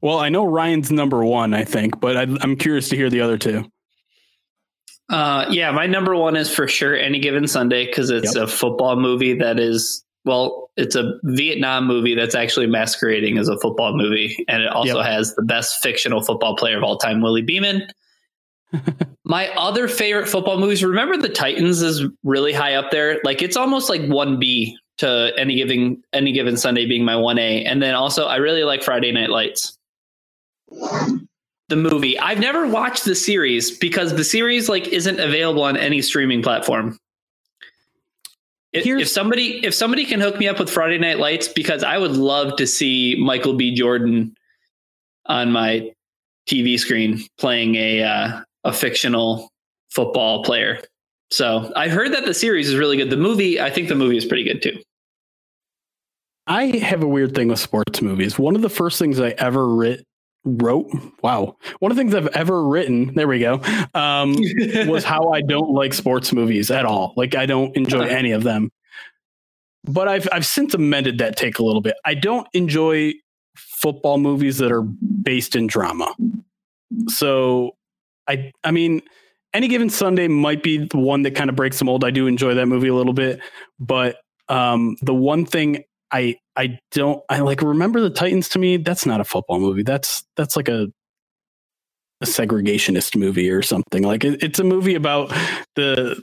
[0.00, 3.20] well, I know Ryan's number one, I think, but I, am curious to hear the
[3.20, 3.64] other two.
[5.10, 8.44] Uh, yeah, my number one is for sure Any Given Sunday because it's yep.
[8.44, 13.58] a football movie that is well, it's a Vietnam movie that's actually masquerading as a
[13.58, 15.06] football movie, and it also yep.
[15.06, 17.86] has the best fictional football player of all time, Willie Beamen.
[19.24, 23.20] My other favorite football movies, remember the Titans is really high up there.
[23.24, 27.66] Like it's almost like 1B to any given any given Sunday being my 1A.
[27.66, 29.78] And then also I really like Friday Night Lights.
[31.68, 32.18] The movie.
[32.18, 36.98] I've never watched the series because the series like isn't available on any streaming platform.
[38.74, 41.96] If, if somebody if somebody can hook me up with Friday Night Lights because I
[41.96, 43.72] would love to see Michael B.
[43.72, 44.34] Jordan
[45.26, 45.92] on my
[46.48, 49.48] TV screen playing a uh, a fictional
[49.90, 50.80] football player.
[51.30, 53.10] So I heard that the series is really good.
[53.10, 54.80] The movie, I think the movie is pretty good too.
[56.46, 58.38] I have a weird thing with sports movies.
[58.38, 60.04] One of the first things I ever writ,
[60.44, 60.90] wrote,
[61.22, 63.60] wow, one of the things I've ever written, there we go,
[63.94, 64.34] um,
[64.86, 67.14] was how I don't like sports movies at all.
[67.16, 68.70] Like I don't enjoy any of them.
[69.84, 71.96] But I've I've since amended that take a little bit.
[72.06, 73.12] I don't enjoy
[73.54, 76.14] football movies that are based in drama.
[77.08, 77.76] So
[78.26, 79.02] I I mean,
[79.52, 82.02] any given Sunday might be the one that kind of breaks the mold.
[82.02, 83.40] I do enjoy that movie a little bit,
[83.78, 84.16] but
[84.48, 88.76] um, the one thing I I don't I like remember the Titans to me.
[88.76, 89.82] That's not a football movie.
[89.82, 90.88] That's that's like a
[92.20, 94.02] a segregationist movie or something.
[94.02, 95.32] Like it, it's a movie about
[95.74, 96.22] the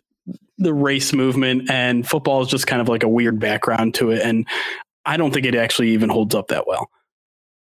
[0.57, 4.21] the race movement, and football is just kind of like a weird background to it.
[4.21, 4.47] And
[5.05, 6.89] I don't think it actually even holds up that well.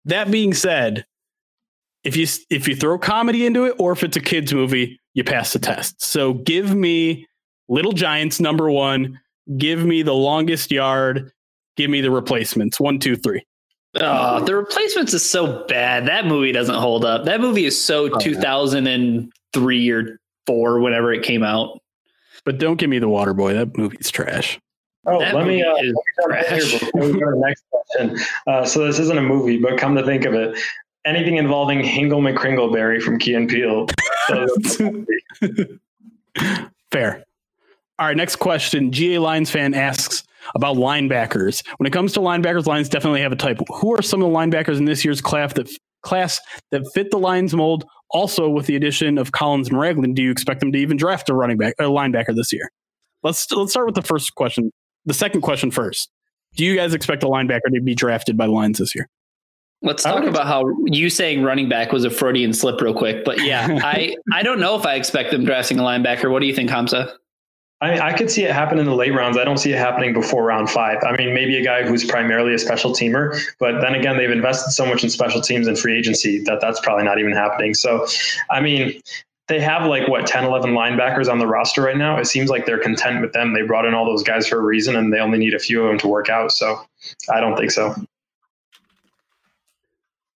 [0.06, 1.06] That being said,
[2.04, 5.24] if you if you throw comedy into it or if it's a kids movie, you
[5.24, 6.04] pass the test.
[6.04, 7.28] So give me
[7.68, 9.20] Little Giants number one.
[9.58, 11.32] Give me the longest yard.
[11.76, 12.80] Give me the replacements.
[12.80, 13.44] One, two, three.
[14.00, 16.08] Oh, the replacements is so bad.
[16.08, 17.26] That movie doesn't hold up.
[17.26, 21.82] That movie is so oh, 2003 or four, whenever it came out.
[22.44, 23.54] But don't give me the Water Boy.
[23.54, 24.60] That movie's trash.
[25.08, 25.74] Oh, that let me, uh,
[26.28, 28.20] let me before we go to the next question.
[28.48, 30.58] Uh, so this isn't a movie, but come to think of it,
[31.06, 33.88] anything involving Hingle McCringleberry from Key and Peele.
[36.92, 37.24] Fair.
[37.98, 38.92] All right, next question.
[38.92, 41.66] GA Lions fan asks about linebackers.
[41.78, 43.60] When it comes to linebackers, lines definitely have a type.
[43.76, 45.70] Who are some of the linebackers in this year's class that
[46.04, 46.40] class
[46.72, 47.86] that fit the Lions mold?
[48.12, 51.30] Also, with the addition of Collins and Ragland, do you expect them to even draft
[51.30, 52.70] a running back, a linebacker this year?
[53.24, 54.72] Let's let's start with the first question.
[55.06, 56.10] The second question first.
[56.56, 59.10] Do you guys expect a linebacker to be drafted by the Lions this year?
[59.82, 63.26] Let's talk about how you saying running back was a Freudian slip real quick.
[63.26, 66.32] But yeah, I, I don't know if I expect them drafting a linebacker.
[66.32, 67.14] What do you think, Hamza?
[67.82, 69.38] I, I could see it happen in the late rounds.
[69.38, 71.00] I don't see it happening before round five.
[71.04, 74.72] I mean, maybe a guy who's primarily a special teamer, but then again, they've invested
[74.72, 77.74] so much in special teams and free agency that that's probably not even happening.
[77.74, 78.08] So,
[78.50, 79.02] I mean,
[79.48, 82.66] they have like what 10 11 linebackers on the roster right now it seems like
[82.66, 85.20] they're content with them they brought in all those guys for a reason and they
[85.20, 86.82] only need a few of them to work out so
[87.32, 87.94] i don't think so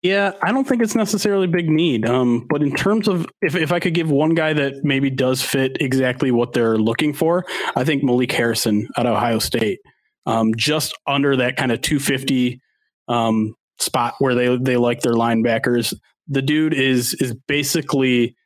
[0.03, 2.07] yeah, I don't think it's necessarily a big need.
[2.07, 5.43] Um, but in terms of if, if I could give one guy that maybe does
[5.43, 7.45] fit exactly what they're looking for,
[7.75, 9.81] I think Malik Harrison at Ohio State,
[10.27, 12.61] um, just under that kind of 250
[13.09, 15.95] um, spot where they they like their linebackers.
[16.29, 18.37] The dude is is basically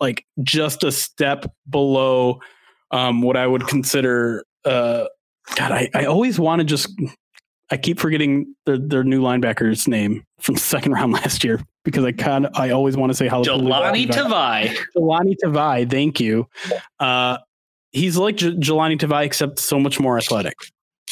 [0.00, 2.40] like just a step below
[2.90, 4.44] um, what I would consider.
[4.64, 5.04] Uh,
[5.54, 6.88] God, I, I always want to just
[7.70, 12.04] I keep forgetting their, their new linebacker's name from the second round last year because
[12.04, 14.76] I kind of I always want to say how Jahlani Tavai.
[14.96, 16.48] Jahlani Tavai, thank you.
[17.00, 17.38] Uh,
[17.92, 20.54] he's like J- Jahlani Tavai except so much more athletic.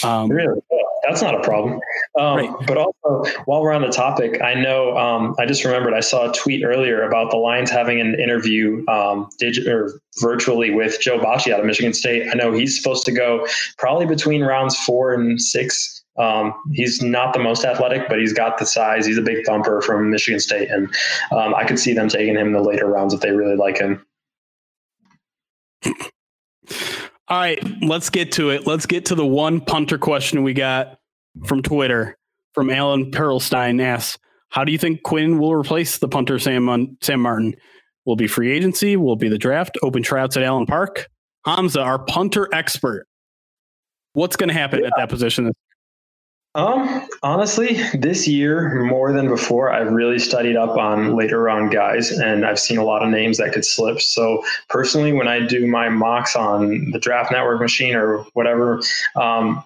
[0.03, 0.61] Um, really?
[1.09, 1.81] that's not a problem.
[2.19, 2.67] Um, right.
[2.67, 6.31] But also, while we're on the topic, I know um, I just remembered I saw
[6.31, 11.19] a tweet earlier about the Lions having an interview um, digit or virtually with Joe
[11.19, 12.29] Bachie out of Michigan State.
[12.31, 13.47] I know he's supposed to go
[13.79, 15.94] probably between rounds four and six.
[16.17, 19.05] Um, he's not the most athletic, but he's got the size.
[19.07, 20.95] He's a big thumper from Michigan State, and
[21.33, 23.79] um, I could see them taking him in the later rounds if they really like
[23.79, 24.05] him.
[27.27, 28.67] All right, let's get to it.
[28.67, 30.99] Let's get to the one punter question we got
[31.47, 32.17] from Twitter
[32.53, 34.19] from Alan Perlstein asks,
[34.51, 37.57] how do you think Quinn will replace the punter Sam Sam Martin?
[38.05, 38.97] Will be free agency?
[38.97, 39.77] Will be the draft?
[39.83, 41.09] Open tryouts at Allen Park?
[41.45, 43.07] Hamza, our punter expert.
[44.13, 44.87] What's going to happen yeah.
[44.87, 45.53] at that position?
[46.57, 52.13] Um, honestly, this year more than before, I've really studied up on later round guys,
[52.13, 54.01] and I've seen a lot of names that could slip.
[54.01, 58.81] So personally, when I do my mocks on the Draft Network machine or whatever,
[59.17, 59.65] um,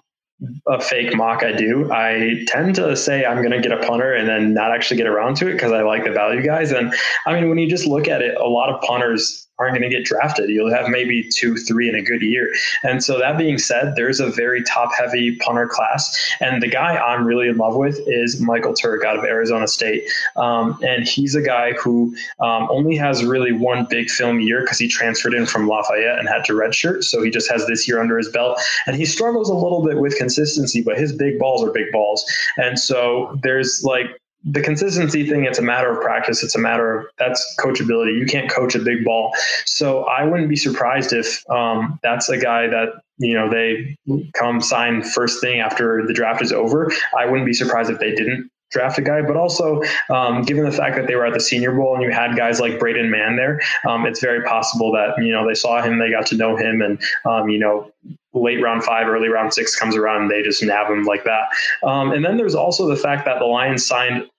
[0.67, 4.13] a fake mock I do, I tend to say I'm going to get a punter
[4.13, 6.71] and then not actually get around to it because I like the value guys.
[6.71, 6.93] And
[7.27, 9.95] I mean, when you just look at it, a lot of punters aren't going to
[9.95, 10.49] get drafted.
[10.49, 12.51] You'll have maybe two, three in a good year.
[12.83, 16.17] And so that being said, there's a very top heavy punter class.
[16.39, 20.09] And the guy I'm really in love with is Michael Turk out of Arizona State.
[20.35, 24.79] Um, and he's a guy who um, only has really one big film year because
[24.79, 27.03] he transferred in from Lafayette and had to redshirt.
[27.03, 28.59] So he just has this year under his belt.
[28.87, 32.25] And he struggles a little bit with consistency, but his big balls are big balls.
[32.57, 36.43] And so there's like the consistency thing, it's a matter of practice.
[36.43, 38.17] It's a matter of that's coachability.
[38.17, 39.33] You can't coach a big ball.
[39.65, 43.97] So I wouldn't be surprised if um, that's a guy that, you know, they
[44.33, 46.91] come sign first thing after the draft is over.
[47.17, 50.71] I wouldn't be surprised if they didn't draft a guy, but also um, given the
[50.71, 53.35] fact that they were at the Senior Bowl and you had guys like Braden Mann
[53.35, 56.55] there, um, it's very possible that you know they saw him, they got to know
[56.55, 57.91] him, and um, you know
[58.33, 61.49] late round five, early round six comes around, they just nab him like that.
[61.83, 64.29] Um, and then there's also the fact that the Lions signed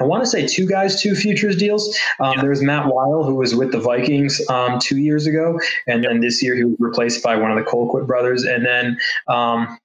[0.00, 1.96] I want to say two guys, two futures deals.
[2.20, 2.42] Um, yeah.
[2.42, 6.42] There's Matt Wile, who was with the Vikings um, two years ago, and then this
[6.42, 8.44] year he was replaced by one of the Colquitt brothers.
[8.44, 8.96] And then
[9.26, 9.76] um,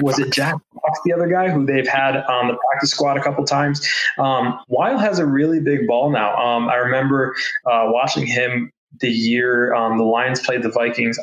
[0.00, 3.22] was it Jack Fox, the other guy who they've had on the practice squad a
[3.22, 3.86] couple times?
[4.18, 6.36] Um, Wile has a really big ball now.
[6.36, 7.34] Um, I remember
[7.66, 8.70] uh, watching him
[9.00, 11.18] the year um, the Lions played the Vikings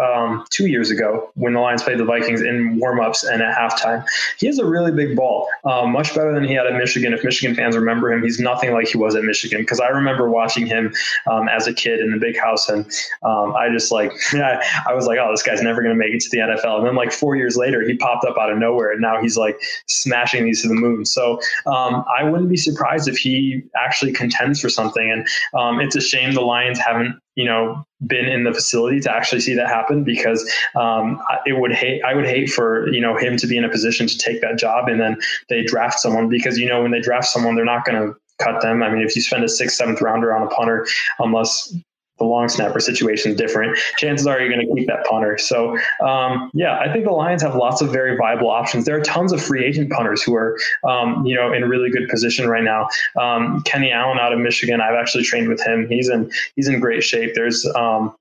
[0.00, 4.04] um, two years ago when the Lions played the Vikings in warmups and at halftime.
[4.38, 7.12] He has a really big ball, uh, much better than he had at Michigan.
[7.12, 10.30] If Michigan fans remember him, he's nothing like he was at Michigan because I remember
[10.30, 10.94] watching him
[11.30, 12.86] um, as a kid in the big house, and
[13.22, 16.20] um, I just like I was like, oh, this guy's never going to make it
[16.20, 16.78] to the NFL.
[16.78, 19.36] And then like four years later, he popped up out of nowhere, and now he's
[19.36, 21.04] like smashing these to the moon.
[21.04, 25.10] So um, I wouldn't be surprised if he actually contends for something.
[25.10, 25.26] And
[25.58, 29.40] um, it's a shame the Lions haven't you know been in the facility to actually
[29.40, 33.36] see that happen because um, it would hate I would hate for you know him
[33.36, 35.16] to be in a position to take that job and then
[35.48, 38.60] they draft someone because you know when they draft someone they're not going to cut
[38.60, 38.82] them.
[38.82, 40.86] I mean, if you spend a sixth, seventh rounder on a punter,
[41.18, 41.74] unless
[42.18, 43.76] the long snapper situation is different.
[43.98, 45.36] Chances are you're going to keep that punter.
[45.38, 48.84] So, um, yeah, I think the Lions have lots of very viable options.
[48.86, 52.08] There are tons of free agent punters who are, um, you know, in really good
[52.08, 52.88] position right now.
[53.20, 55.88] Um, Kenny Allen out of Michigan, I've actually trained with him.
[55.88, 57.34] He's in he's in great shape.
[57.34, 58.14] There's um,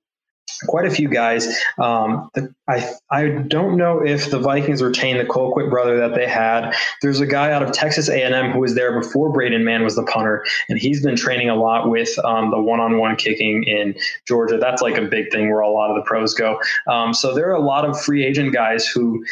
[0.67, 1.47] quite a few guys.
[1.77, 6.27] Um, the, I I don't know if the Vikings retain the Colquitt brother that they
[6.27, 6.73] had.
[7.01, 10.03] There's a guy out of Texas A&M who was there before Braden Mann was the
[10.03, 13.95] punter, and he's been training a lot with um, the one-on-one kicking in
[14.27, 14.57] Georgia.
[14.57, 16.59] That's like a big thing where a lot of the pros go.
[16.87, 19.23] Um, so there are a lot of free agent guys who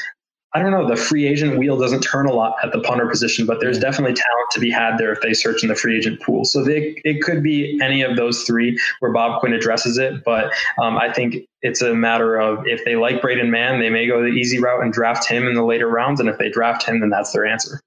[0.56, 3.48] I don't know, the free agent wheel doesn't turn a lot at the punter position,
[3.48, 6.22] but there's definitely talent to be had there if they search in the free agent
[6.22, 6.46] pool.
[6.46, 10.24] So they, it could be any of those three where Bob Quinn addresses it.
[10.24, 14.06] But um, I think it's a matter of if they like Braden Mann, they may
[14.06, 16.20] go the easy route and draft him in the later rounds.
[16.20, 17.80] And if they draft him, then that's their answer.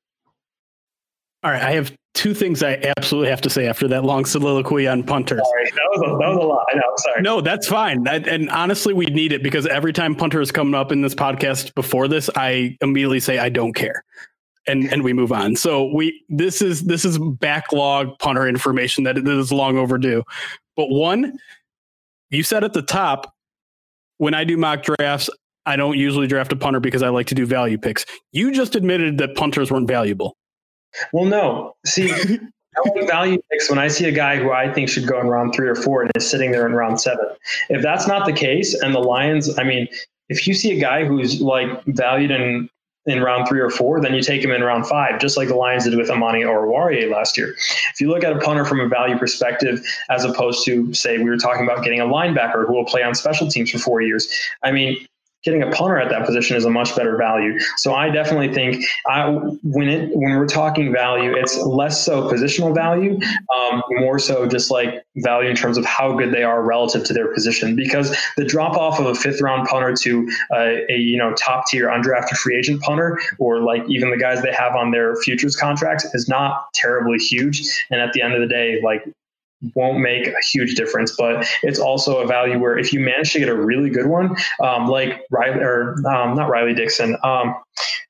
[1.45, 4.89] All right, I have two things I absolutely have to say after that long soliloquy
[4.89, 5.43] on punters.
[5.45, 6.67] Sorry, that was a, that was a lot.
[6.73, 6.95] I know.
[6.97, 7.23] Sorry.
[7.23, 8.07] No, that's fine.
[8.09, 11.75] and honestly, we need it because every time punter is coming up in this podcast
[11.75, 14.03] before this, I immediately say I don't care,
[14.67, 15.57] and and we move on.
[15.57, 20.25] So we this is this is backlog punter information that is long overdue.
[20.75, 21.39] But one,
[22.31, 23.35] you said at the top,
[24.17, 25.29] when I do mock drafts,
[25.67, 28.07] I don't usually draft a punter because I like to do value picks.
[28.33, 30.37] You just admitted that punters weren't valuable.
[31.13, 31.77] Well, no.
[31.85, 32.13] See,
[32.77, 35.29] I like value picks when I see a guy who I think should go in
[35.29, 37.27] round three or four and is sitting there in round seven.
[37.69, 39.89] If that's not the case, and the Lions, I mean,
[40.29, 42.69] if you see a guy who's like valued in
[43.07, 45.55] in round three or four, then you take him in round five, just like the
[45.55, 47.55] Lions did with Amani Oruwariye last year.
[47.93, 49.81] If you look at a punter from a value perspective,
[50.11, 53.15] as opposed to say we were talking about getting a linebacker who will play on
[53.15, 54.29] special teams for four years,
[54.65, 55.07] I mean,
[55.47, 57.59] getting a punter at that position is a much better value.
[57.77, 59.31] So I definitely think I,
[59.63, 63.19] when it when we're talking value, it's less so positional value,
[63.57, 67.13] um, more so just like value in terms of how good they are relative to
[67.13, 67.77] their position.
[67.77, 71.87] Because the drop off of a fifth round punter to a you know top tier
[71.89, 76.05] undrafted free agent punter, or like even the guys they have on their futures contracts,
[76.13, 77.63] is not terribly huge.
[77.91, 79.05] And at the end of the day, like
[79.75, 83.39] won't make a huge difference, but it's also a value where if you manage to
[83.39, 87.55] get a really good one, um, like Riley or um, not Riley Dixon, um,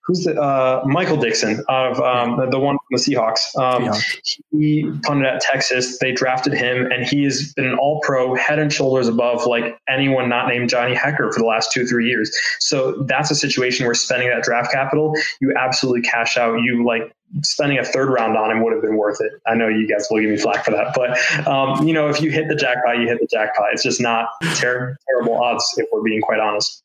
[0.07, 3.57] who's the uh, Michael Dickson of um, the, the, one from the Seahawks.
[3.59, 3.93] Um,
[4.53, 5.99] he punted at Texas.
[5.99, 9.79] They drafted him, and he has been an All Pro, head and shoulders above like
[9.89, 12.37] anyone not named Johnny Hekker for the last two three years.
[12.61, 16.61] So that's a situation where spending that draft capital, you absolutely cash out.
[16.61, 17.13] You like
[17.43, 19.33] spending a third round on him would have been worth it.
[19.47, 22.21] I know you guys will give me flack for that, but um, you know, if
[22.21, 23.67] you hit the jackpot, you hit the jackpot.
[23.73, 26.83] It's just not ter- terrible odds if we're being quite honest.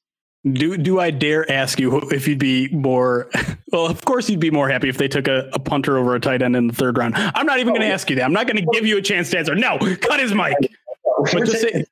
[0.51, 3.29] Do do I dare ask you if you'd be more?
[3.71, 6.19] Well, of course you'd be more happy if they took a, a punter over a
[6.19, 7.15] tight end in the third round.
[7.15, 8.25] I'm not even going to ask you that.
[8.25, 9.55] I'm not going to give you a chance to answer.
[9.55, 10.57] No, cut his mic.
[11.31, 11.85] But just say,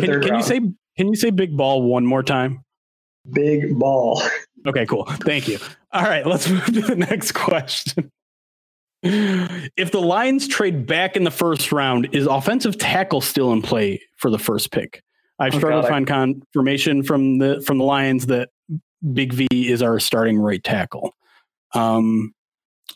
[0.00, 0.60] can, can you say
[0.96, 2.64] can you say big ball one more time?
[3.32, 4.22] Big ball.
[4.66, 5.04] Okay, cool.
[5.04, 5.58] Thank you.
[5.92, 8.10] All right, let's move to the next question.
[9.02, 14.02] If the Lions trade back in the first round, is offensive tackle still in play
[14.16, 15.02] for the first pick?
[15.38, 18.50] I've oh, struggled to find confirmation from the from the Lions that
[19.14, 21.14] Big V is our starting right tackle.
[21.74, 22.34] Um,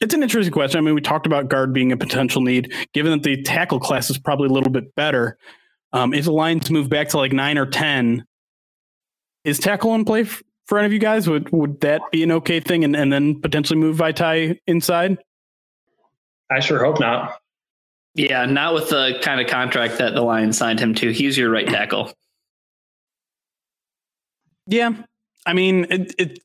[0.01, 0.79] it's an interesting question.
[0.79, 4.11] I mean, we talked about guard being a potential need, given that the tackle class
[4.11, 5.39] is probably a little bit better.
[5.93, 8.27] Um, if the Lions move back to like nine or ten,
[9.45, 11.29] is tackle in play f- for any of you guys?
[11.29, 15.19] Would would that be an okay thing, and, and then potentially move Vaitai inside?
[16.51, 17.41] I sure hope not.
[18.15, 21.11] Yeah, not with the kind of contract that the Lions signed him to.
[21.11, 22.13] He's your right tackle.
[24.67, 24.93] Yeah,
[25.45, 26.39] I mean, it, it,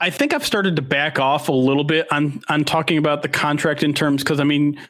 [0.00, 3.28] I think I've started to back off a little bit on on talking about the
[3.28, 4.80] contract in terms because I mean,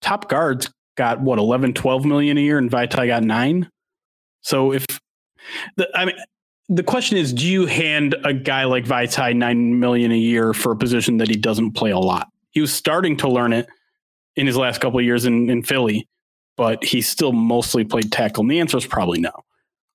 [0.00, 3.70] top guards got what 11, 12 million a year, and Vaitai got nine.
[4.40, 4.86] So if
[5.76, 6.16] the, I mean,
[6.68, 10.72] the question is, do you hand a guy like Vaitai nine million a year for
[10.72, 12.28] a position that he doesn't play a lot?
[12.50, 13.66] He was starting to learn it
[14.36, 16.08] in his last couple of years in, in Philly,
[16.56, 18.42] but he still mostly played tackle.
[18.42, 19.32] And the answer is probably no.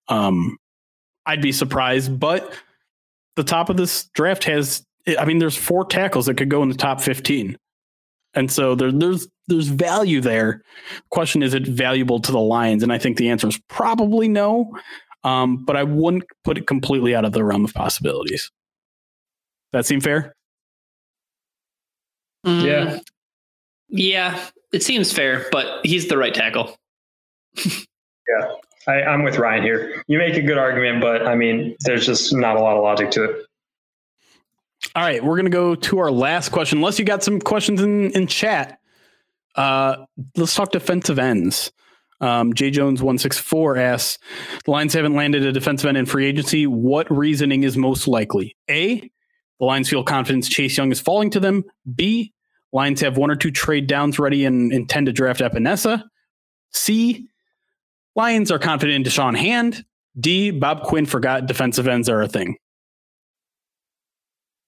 [0.07, 0.57] Um,
[1.25, 2.53] I'd be surprised, but
[3.35, 4.85] the top of this draft has,
[5.17, 7.57] I mean, there's four tackles that could go in the top 15.
[8.33, 10.63] And so there, there's there's value there.
[11.09, 12.81] Question is it valuable to the Lions?
[12.81, 14.71] And I think the answer is probably no.
[15.23, 18.51] Um, but I wouldn't put it completely out of the realm of possibilities.
[19.71, 20.35] That seem fair?
[22.45, 22.99] Mm, yeah.
[23.89, 24.39] Yeah,
[24.71, 26.75] it seems fair, but he's the right tackle.
[27.65, 28.51] yeah.
[28.87, 30.03] I, am with Ryan here.
[30.07, 33.11] You make a good argument, but I mean, there's just not a lot of logic
[33.11, 33.45] to it.
[34.95, 36.79] All right, we're gonna go to our last question.
[36.79, 38.79] Unless you got some questions in in chat,
[39.55, 40.05] uh,
[40.35, 41.71] let's talk defensive ends.
[42.23, 44.17] Um, J Jones one six four asks:
[44.63, 46.65] The Lions haven't landed a defensive end in free agency.
[46.65, 48.55] What reasoning is most likely?
[48.69, 48.99] A:
[49.59, 51.65] The Lions feel confidence Chase Young is falling to them.
[51.93, 52.31] B:
[52.71, 56.03] Lions have one or two trade downs ready and intend to draft Epenesa.
[56.71, 57.27] C:
[58.15, 59.83] Lions are confident in Da'Shawn Hand.
[60.17, 60.51] D.
[60.51, 62.55] Bob Quinn forgot defensive ends are a thing.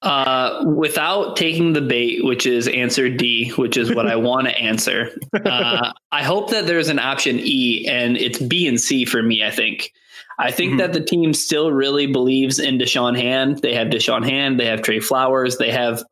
[0.05, 4.55] Uh, without taking the bait, which is answer D, which is what I want to
[4.55, 5.09] answer.
[5.33, 9.43] Uh, I hope that there's an option E, and it's B and C for me.
[9.43, 9.91] I think.
[10.37, 10.77] I think mm-hmm.
[10.79, 13.59] that the team still really believes in Da'Shawn Hand.
[13.59, 14.59] They have Da'Shawn Hand.
[14.59, 15.57] They have Trey Flowers.
[15.57, 16.03] They have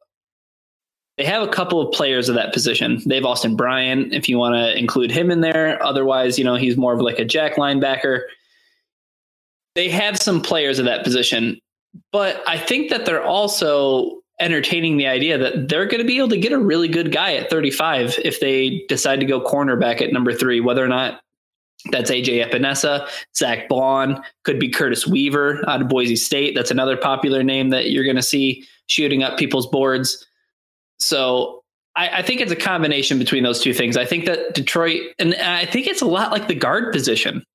[1.17, 2.99] they have a couple of players of that position.
[3.05, 5.81] They have Austin Bryant, if you want to include him in there.
[5.85, 8.21] Otherwise, you know, he's more of like a jack linebacker.
[9.75, 11.59] They have some players of that position,
[12.11, 16.29] but I think that they're also entertaining the idea that they're going to be able
[16.29, 20.11] to get a really good guy at 35 if they decide to go cornerback at
[20.11, 21.21] number three, whether or not
[21.91, 26.55] that's AJ Epenesa, Zack Baun, could be Curtis Weaver out of Boise State.
[26.55, 30.25] That's another popular name that you're going to see shooting up people's boards.
[30.99, 31.63] So
[31.95, 33.97] I, I, think it's a combination between those two things.
[33.97, 37.45] I think that Detroit, and I think it's a lot like the guard position.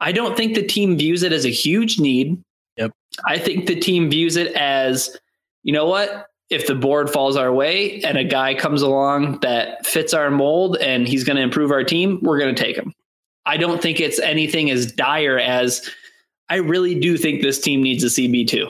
[0.00, 2.42] I don't think the team views it as a huge need.
[3.24, 5.16] I think the team views it as,
[5.62, 6.26] you know what?
[6.50, 10.76] If the board falls our way and a guy comes along that fits our mold
[10.76, 12.92] and he's going to improve our team, we're going to take him.
[13.46, 15.88] I don't think it's anything as dire as
[16.48, 18.68] I really do think this team needs a CB2.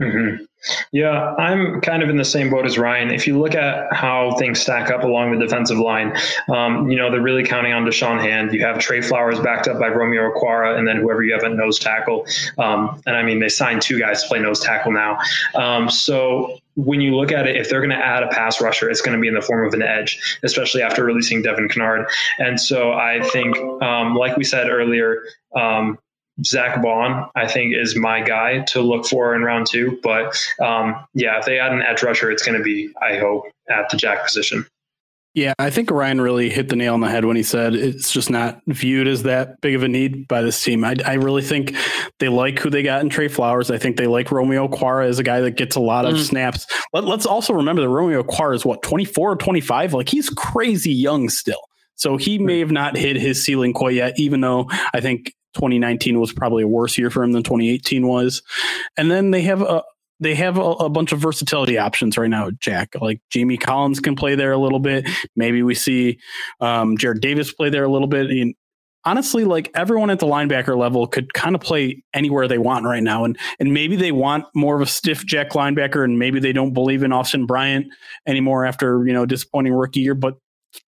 [0.00, 0.44] Mm-hmm.
[0.92, 3.10] Yeah, I'm kind of in the same boat as Ryan.
[3.10, 6.16] If you look at how things stack up along the defensive line,
[6.48, 8.52] um, you know, they're really counting on Da'Shawn Hand.
[8.52, 11.52] You have Trey Flowers backed up by Romeo Okwara, and then whoever you have at
[11.52, 12.26] nose tackle.
[12.58, 15.18] Um, and I mean, they signed two guys to play nose tackle now.
[15.54, 18.88] Um, so when you look at it, if they're going to add a pass rusher,
[18.88, 22.06] it's going to be in the form of an edge, especially after releasing Devin Kennard.
[22.38, 25.24] And so I think, um, like we said earlier,
[25.56, 25.98] um,
[26.44, 29.98] Zack Baun, I think, is my guy to look for in round two.
[30.02, 33.44] But um, yeah, if they add an edge rusher, it's going to be, I hope,
[33.68, 34.66] at the jack position.
[35.34, 38.10] Yeah, I think Ryan really hit the nail on the head when he said it's
[38.10, 40.82] just not viewed as that big of a need by this team.
[40.82, 41.76] I, I really think
[42.18, 43.70] they like who they got in Trey Flowers.
[43.70, 46.26] I think they like Romeo Okwara as a guy that gets a lot of mm.
[46.26, 46.66] snaps.
[46.92, 49.92] Let, us also remember that Romeo Okwara is what, 24 or 25?
[49.92, 51.60] Like he's crazy young still.
[51.94, 56.20] So he may have not hit his ceiling quite yet, even though I think 2019
[56.20, 58.42] was probably a worse year for him than 2018 was.
[58.96, 59.82] And then they have a
[60.20, 62.94] they have a, a, bunch of versatility options right now, Jack.
[63.00, 65.08] Like Jamie Collins can play there a little bit.
[65.36, 66.18] Maybe we see
[66.60, 68.54] um, Jarrad Davis play there a little bit.
[69.04, 73.02] Honestly, like everyone at the linebacker level could kind of play anywhere they want right
[73.02, 73.24] now.
[73.24, 76.72] And and maybe they want more of a stiff jack linebacker, and maybe they don't
[76.72, 77.86] believe in Austin Bryant
[78.26, 80.14] anymore after you know disappointing rookie year.
[80.14, 80.34] But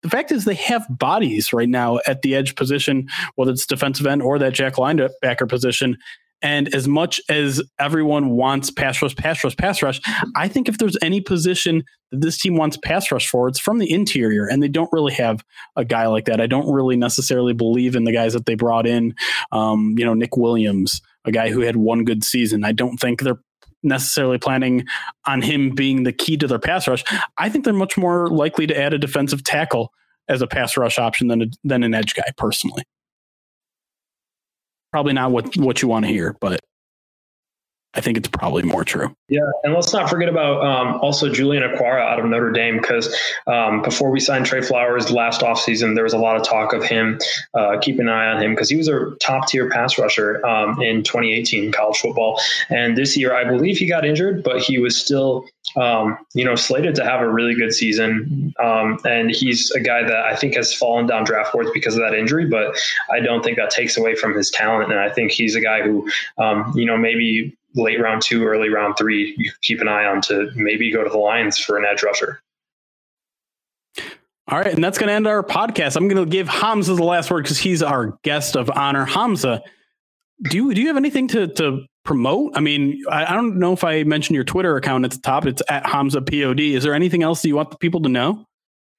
[0.02, 4.06] the fact is they have bodies right now at the edge position, whether it's defensive
[4.06, 5.96] end or that jack linebacker position.
[6.42, 10.00] And as much as everyone wants pass rush, pass rush, pass rush,
[10.36, 13.78] I think if there's any position that this team wants pass rush for, it's from
[13.78, 14.46] the interior.
[14.46, 15.42] And they don't really have
[15.74, 16.42] a guy like that.
[16.42, 19.14] I don't really necessarily believe in the guys that they brought in.
[19.52, 22.62] Um, you know, Nick Williams, a guy who had one good season.
[22.62, 23.40] I don't think they're
[23.84, 24.86] necessarily planning
[25.26, 27.04] on him being the key to their pass rush.
[27.38, 29.92] I think they're much more likely to add a defensive tackle
[30.28, 32.82] as a pass rush option than a, than an edge guy personally.
[34.90, 36.60] Probably not what what you want to hear, but
[37.94, 39.14] I think it's probably more true.
[39.28, 43.14] Yeah, and let's not forget about um, also Julian Okwara out of Notre Dame because
[43.46, 46.82] um, before we signed Trey Flowers last offseason, there was a lot of talk of
[46.82, 47.18] him.
[47.54, 50.80] Uh, keep an eye on him because he was a top tier pass rusher um,
[50.82, 54.96] in 2018 college football, and this year I believe he got injured, but he was
[54.96, 55.46] still
[55.76, 58.54] um, you know, slated to have a really good season.
[58.62, 62.00] Um, and he's a guy that I think has fallen down draft boards because of
[62.00, 62.78] that injury, but
[63.10, 64.92] I don't think that takes away from his talent.
[64.92, 66.08] And I think he's a guy who,
[66.38, 70.20] um, you know, maybe late round two, early round three, you keep an eye on
[70.22, 72.40] to maybe go to the Lions for an edge rusher.
[74.46, 75.96] All right, and that's going to end our podcast.
[75.96, 79.06] I'm going to give Hamza the last word because he's our guest of honor.
[79.06, 79.62] Hamza,
[80.42, 82.52] do you, do you have anything to to promote?
[82.54, 85.46] I mean, I, I don't know if I mentioned your Twitter account at the top.
[85.46, 86.60] It's at Hamza Pod.
[86.60, 88.44] Is there anything else that you want the people to know?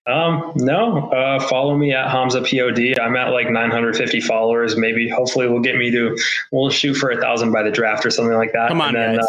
[0.08, 2.80] Um, no, uh, follow me at Hamza Pod.
[3.00, 4.78] I'm at like 950 followers.
[4.78, 6.18] Maybe, hopefully, we'll get me to,
[6.52, 8.70] we'll shoot for a thousand by the draft or something like that.
[8.70, 9.26] Come on, then, guys.
[9.26, 9.28] Uh,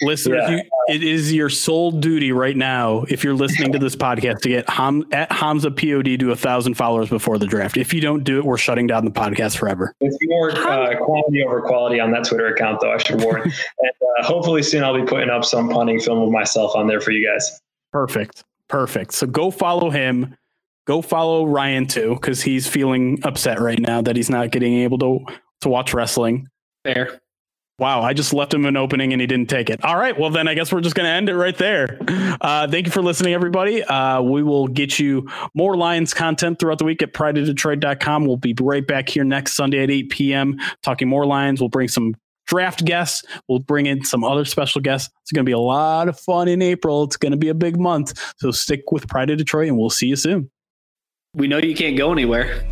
[0.00, 0.56] Listeners, yeah.
[0.56, 4.48] you, it is your sole duty right now, if you're listening to this podcast, to
[4.48, 7.76] get Ham, at Hamza Pod to a thousand followers before the draft.
[7.76, 9.92] If you don't do it, we're shutting down the podcast forever.
[10.00, 12.92] It's more uh, quality over quality on that Twitter account, though.
[12.92, 13.42] I should warn.
[13.42, 17.00] and uh, hopefully soon I'll be putting up some punting film of myself on there
[17.00, 17.60] for you guys.
[17.92, 19.14] Perfect, perfect.
[19.14, 20.36] So go follow him.
[20.86, 24.98] Go follow Ryan too, because he's feeling upset right now that he's not getting able
[24.98, 25.20] to
[25.60, 26.48] to watch wrestling.
[26.84, 27.20] There.
[27.78, 29.84] Wow, I just left him an opening and he didn't take it.
[29.84, 31.98] All right, well then I guess we're just going to end it right there.
[32.40, 33.82] Uh, thank you for listening, everybody.
[33.82, 38.26] Uh, we will get you more Lions content throughout the week at prideofdetroit.com.
[38.26, 40.58] We'll be right back here next Sunday at 8 p.m.
[40.82, 41.60] talking more Lions.
[41.60, 42.14] We'll bring some
[42.48, 43.24] draft guests.
[43.48, 45.10] We'll bring in some other special guests.
[45.22, 47.04] It's going to be a lot of fun in April.
[47.04, 48.18] It's going to be a big month.
[48.38, 50.50] So stick with Pride of Detroit and we'll see you soon.
[51.34, 52.64] We know you can't go anywhere.